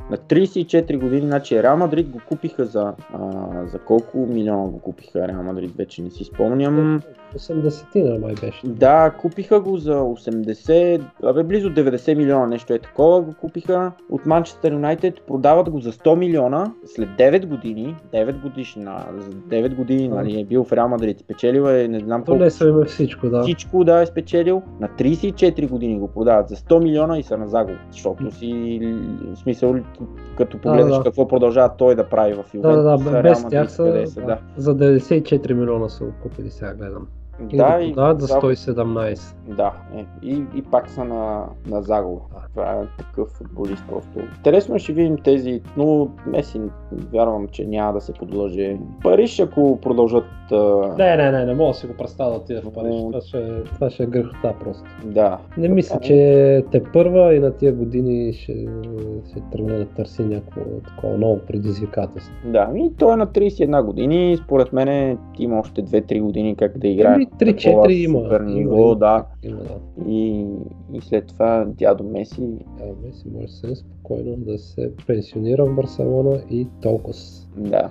[0.10, 3.30] на 34 години, значи Реал Мадрид го купиха за, а,
[3.66, 7.02] за колко милиона го купиха Реал Мадрид, вече не си спомням.
[7.36, 8.68] 80-тина май беше.
[8.68, 14.26] Да, купиха го за 80, абе близо 90 милиона, нещо е такова го купиха от
[14.26, 20.08] Манчестър Юнайтед, продават го за 100 милиона след 9 години, 9 годишна, за 9 години
[20.08, 22.86] нали, е бил в Реал Мадрид, спечелил е не знам То колко не са има
[22.86, 23.42] всичко, да.
[23.42, 27.48] всичко да е спечелил, на 34 години го продават за 100 милиона и са на
[27.48, 28.80] загуба, защото си,
[29.34, 29.76] в смисъл,
[30.38, 31.04] като погледнеш да.
[31.04, 33.84] какво продължава той да прави в Да, да, Ювентус, да, Реал без тях са,
[34.26, 34.38] да.
[34.58, 37.08] за 94 милиона са купили, сега гледам.
[37.52, 38.56] И Да, да, и продават за загуба.
[38.56, 39.34] 117.
[39.48, 42.22] Да, е, и, и пак са на, на загуба.
[42.54, 44.20] Това е такъв футболист просто.
[44.38, 46.62] Интересно е, ще видим тези, но Меси
[47.14, 48.78] вярвам, че няма да се подлъже.
[49.04, 50.56] Париж, ако продължат а,
[50.98, 52.96] Не, не, не, не мога да си го представя да отида в Париж.
[53.02, 54.84] Това ще, това ще е грехота просто.
[55.06, 55.38] да.
[55.58, 58.68] Не мисля, че те първа и на тия години ще,
[59.30, 62.34] ще тръгне да търси някакво такова ново предизвикателство.
[62.46, 64.38] Да, и той е на 31 години.
[64.38, 67.27] Според мен има още 2-3 години как да играе.
[67.42, 68.20] Еми, 3-4 има.
[68.20, 69.26] супер ниво, има, да.
[69.44, 70.10] Има, да.
[70.10, 70.46] И,
[70.94, 72.42] и след това дядо Меси.
[72.78, 77.14] Да, Меси може съвсем спокойно да се пенсионира в Барселона и толкова.
[77.58, 77.90] Да.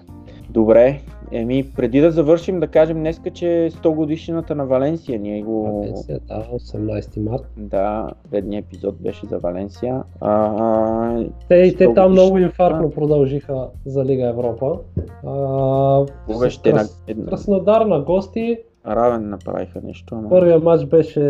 [0.50, 1.00] Добре,
[1.32, 5.18] еми преди да завършим да кажем днеска, че е 100 годишнината на Валенсия.
[5.18, 5.62] Ние го...
[5.72, 7.42] Валенсия, да, 18 март.
[7.56, 10.02] Да, предният епизод беше за Валенсия.
[10.20, 12.52] А, Те те 100 там много годишната.
[12.52, 14.78] инфарктно продължиха за Лига Европа.
[15.26, 16.78] А, Кога с ще на...
[16.78, 18.58] Крас- Краснодар на гости.
[18.86, 20.28] Равен направиха нещо, ама...
[20.28, 21.20] Първият матч беше...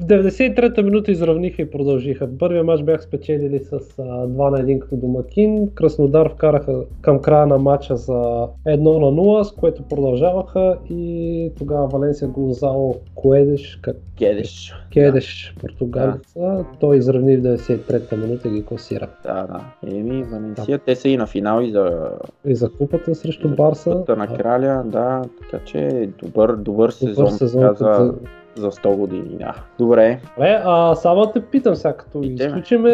[0.00, 2.28] В 93-та минута изравниха и продължиха.
[2.38, 5.70] Първият матч бях спечелили с а, 2 на 1 като домакин.
[5.74, 11.86] Краснодар вкараха към края на матча за 1 на 0, с което продължаваха и тогава
[11.86, 14.74] Валенсия Гонзало Куедеш, как Кедеш.
[14.92, 19.08] Кедеш, португалеца, той изравни в 93-та минута и ги класира.
[19.22, 19.90] Да, да.
[19.96, 22.10] Еми, Валенсия, те са и на финал и за
[22.46, 23.90] И за купата срещу Барса.
[23.90, 28.14] Купата на краля, да, така че добър, добър сезон, Добър сезон така, за, за...
[28.56, 29.28] за 100 години.
[29.30, 29.54] Да.
[29.78, 32.50] Добре, Добре, а само те питам сега, като Питай ме.
[32.50, 32.92] изключиме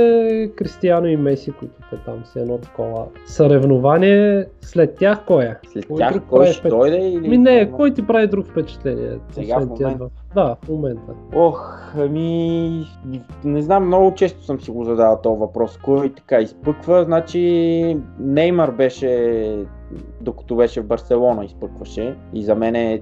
[0.49, 5.55] Кристияно и Меси, които те там са едно такова съревнование, след тях кой е?
[5.69, 7.29] след Кой тях кой ще впечат- дойде или...
[7.29, 9.11] Ми не, кой ти прави друг впечатление?
[9.33, 10.05] Сега в момента?
[10.35, 11.13] Да, в момента.
[11.35, 12.85] Ох, ами,
[13.45, 15.79] не знам, много често съм си го задавал този въпрос.
[15.85, 17.05] Кой така изпъква?
[17.05, 19.65] Значи, Неймар беше,
[20.21, 22.17] докато беше в Барселона, изпъкваше.
[22.35, 23.01] И за мен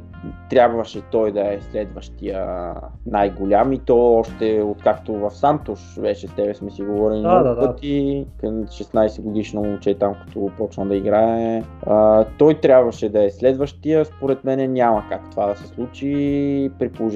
[0.50, 2.74] трябваше той да е следващия
[3.06, 3.72] най-голям.
[3.72, 7.66] И то още откакто в Сантош беше с тебе, сме си говорили Да, много да.
[7.66, 8.26] пъти.
[8.40, 11.62] Към 16 годишно момче там, като почна да играе.
[11.86, 14.04] А, той трябваше да е следващия.
[14.04, 16.70] Според мен няма как това да се случи.
[16.78, 17.15] При положение,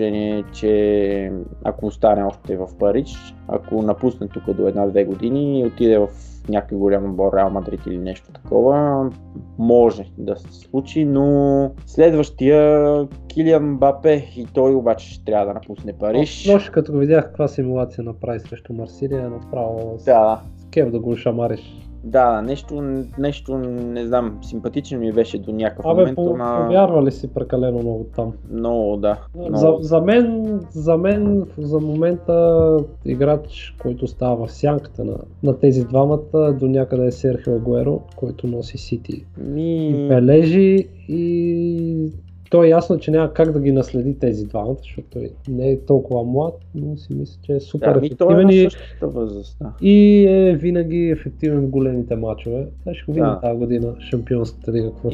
[0.53, 1.33] че
[1.65, 6.09] ако остане още в Париж, ако напусне тук до една-две години и отиде в
[6.49, 9.11] някой голям отбор, Реал Мадрид или нещо такова,
[9.59, 15.93] може да се случи, но следващия Килиан Бапе и той обаче ще трябва да напусне
[15.93, 16.47] Париж.
[16.53, 20.41] Нощ като го видях каква симулация направи срещу Марсилия, направо с Да, да.
[20.71, 21.90] кев да го шамариш.
[22.05, 22.83] Да, нещо,
[23.19, 27.29] нещо, не знам, симпатично ми беше до някакъв Абе, момент, по, ама повярва ли си
[27.35, 28.33] прекалено много там?
[28.51, 29.19] много, да.
[29.37, 29.57] Много.
[29.57, 35.85] За, за, мен, за мен за момента играч, който става в сянката на, на тези
[35.85, 39.25] двамата, до някъде е Серхио Агуеро, който носи Сити.
[39.39, 39.89] Ми...
[39.89, 42.13] И бележи и
[42.51, 46.25] то е ясно, че няма как да ги наследи тези двамата, защото не е толкова
[46.25, 48.69] млад, но си мисля, че е супер Да, ми е ефективен и,
[49.03, 49.57] възраст.
[49.61, 49.73] Да.
[49.83, 52.67] и е винаги ефективен в големите матчове.
[52.83, 53.41] Сега ще го видим Да.
[53.41, 54.91] тази година шампионската лига.
[54.93, 55.11] Какво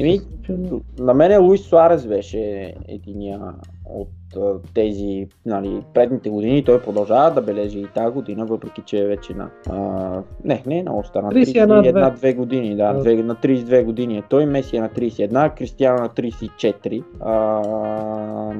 [0.49, 3.41] но- На мен Луис Суарес беше единия
[3.85, 4.09] от
[4.75, 6.65] тези нали, предните години.
[6.65, 9.51] Той продължава да бележи и тази година, въпреки че е вече на...
[9.71, 12.77] А, не, не, на остана 31, 31-2 години.
[12.77, 13.01] Да, Да.
[13.01, 14.19] две, на 32 години.
[14.19, 17.05] е Той Меси е на 31, Кристиано на 34.
[17.21, 18.53] А,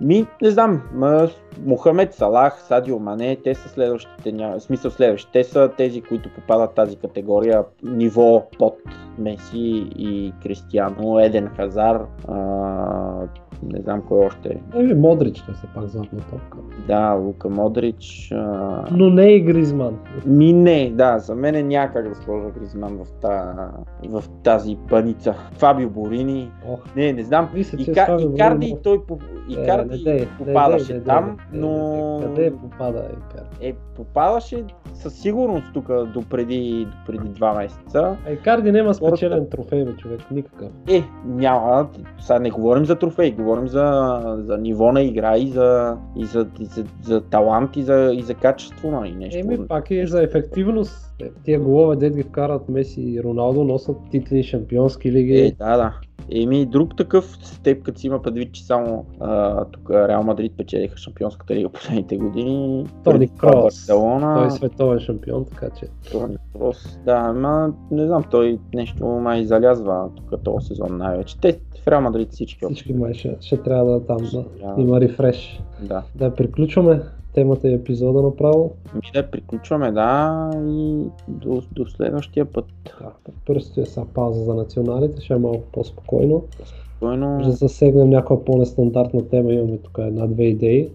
[0.00, 0.82] ми, не знам,
[1.66, 4.60] Мохамед Салах, Садио Мане, те са следващите, ня...
[4.60, 8.76] смисъл следващите, те са тези, които попадат тази категория ниво под
[9.18, 12.34] Меси и Кристиано, Еден Хазар, а,
[13.62, 14.60] не знам кой още.
[14.74, 16.58] Еми, Модрич той се пак златна топка.
[16.88, 18.32] Да, Лука Модрич.
[18.32, 18.84] А...
[18.90, 19.98] Но не и Гризман.
[20.26, 23.54] Ми не, да, за мен няма как да сложа Гризман в, та,
[24.08, 25.34] в тази паница.
[25.52, 27.48] Фабио Борини, Ох, не, не знам.
[27.54, 29.18] Мисля, че Ика, Фабио Икарди, Борини- той по-
[29.50, 31.68] Е, Икарди не не попадаше дей, не там, но...
[32.20, 32.44] не дей.
[32.44, 33.66] Къде попада Икарди?
[33.68, 38.16] Е, попадаше със сигурност тук до преди, до преди два месеца.
[38.28, 40.68] А Икарди няма спечелен трофей, бе, човек, никакъв.
[40.88, 41.88] Е, няма.
[42.20, 46.46] Сега не говорим за трофей, говорим за, за ниво на игра и за, и за,
[46.60, 49.38] и за, за талант и за, и за качество, нали, нещо.
[49.38, 51.13] Еми, пак е за ефективност.
[51.20, 55.54] Е, Тия голове, дед ги вкарат Меси и Роналдо, носят титли, шампионски Е, лиги.
[55.58, 55.94] да, да.
[56.32, 60.96] Еми, друг такъв степ, като си има предвид, че само а, тук Реал Мадрид печелиха
[60.96, 62.86] шампионската лига последните години.
[63.04, 63.64] Тони Крос.
[63.64, 64.34] Барселона.
[64.34, 65.86] Той е световен шампион, така че.
[66.12, 66.98] Тони Крос.
[67.04, 71.40] Да, ама не знам, той нещо май залязва тук този сезон най-вече.
[71.40, 72.64] Те в Реал Мадрид всички.
[72.64, 74.82] Всички май ще, ще трябва да там да Да.
[74.82, 75.62] има рефреш.
[75.82, 76.02] Да.
[76.14, 77.00] Да приключваме
[77.34, 78.70] темата и епизода направо.
[78.94, 82.64] Ми да приключваме, да, и до, до следващия път.
[83.00, 83.10] Да,
[83.46, 86.42] предстои сега пауза за националите, ще е малко по-спокойно.
[86.96, 87.40] Спокойно.
[87.42, 90.88] Ще засегнем някаква по-нестандартна тема, имаме тук една-две идеи.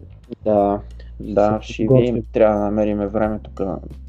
[0.46, 0.80] Да,
[1.20, 2.24] да, ще видим.
[2.34, 3.62] Трябва да намерим време тук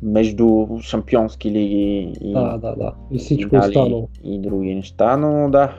[0.03, 2.93] между шампионски лиги и, Да, да, да.
[3.11, 4.09] И всичко финали останало.
[4.25, 5.73] и други неща, но да,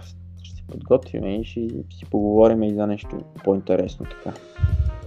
[0.43, 4.37] ще се подготвим и ще си поговорим и за нещо по-интересно така.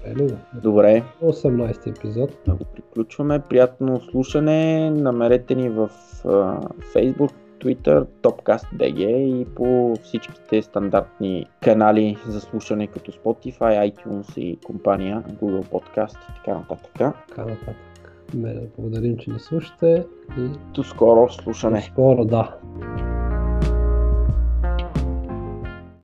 [0.07, 0.29] Ело,
[0.63, 2.31] Добре, 18 епизод.
[2.47, 3.41] да го приключваме.
[3.49, 4.91] Приятно слушане.
[4.91, 5.91] Намерете ни в
[6.25, 6.29] а,
[6.95, 15.23] Facebook, Twitter, TopCast.bg и по всичките стандартни канали за слушане като Spotify, iTunes и компания
[15.43, 16.91] Google Podcast и така нататък.
[17.29, 17.77] Така нататък.
[18.35, 20.07] Ме, благодарим, че ни слушате
[20.39, 21.83] и До скоро слушане!
[21.83, 22.57] скоро, да.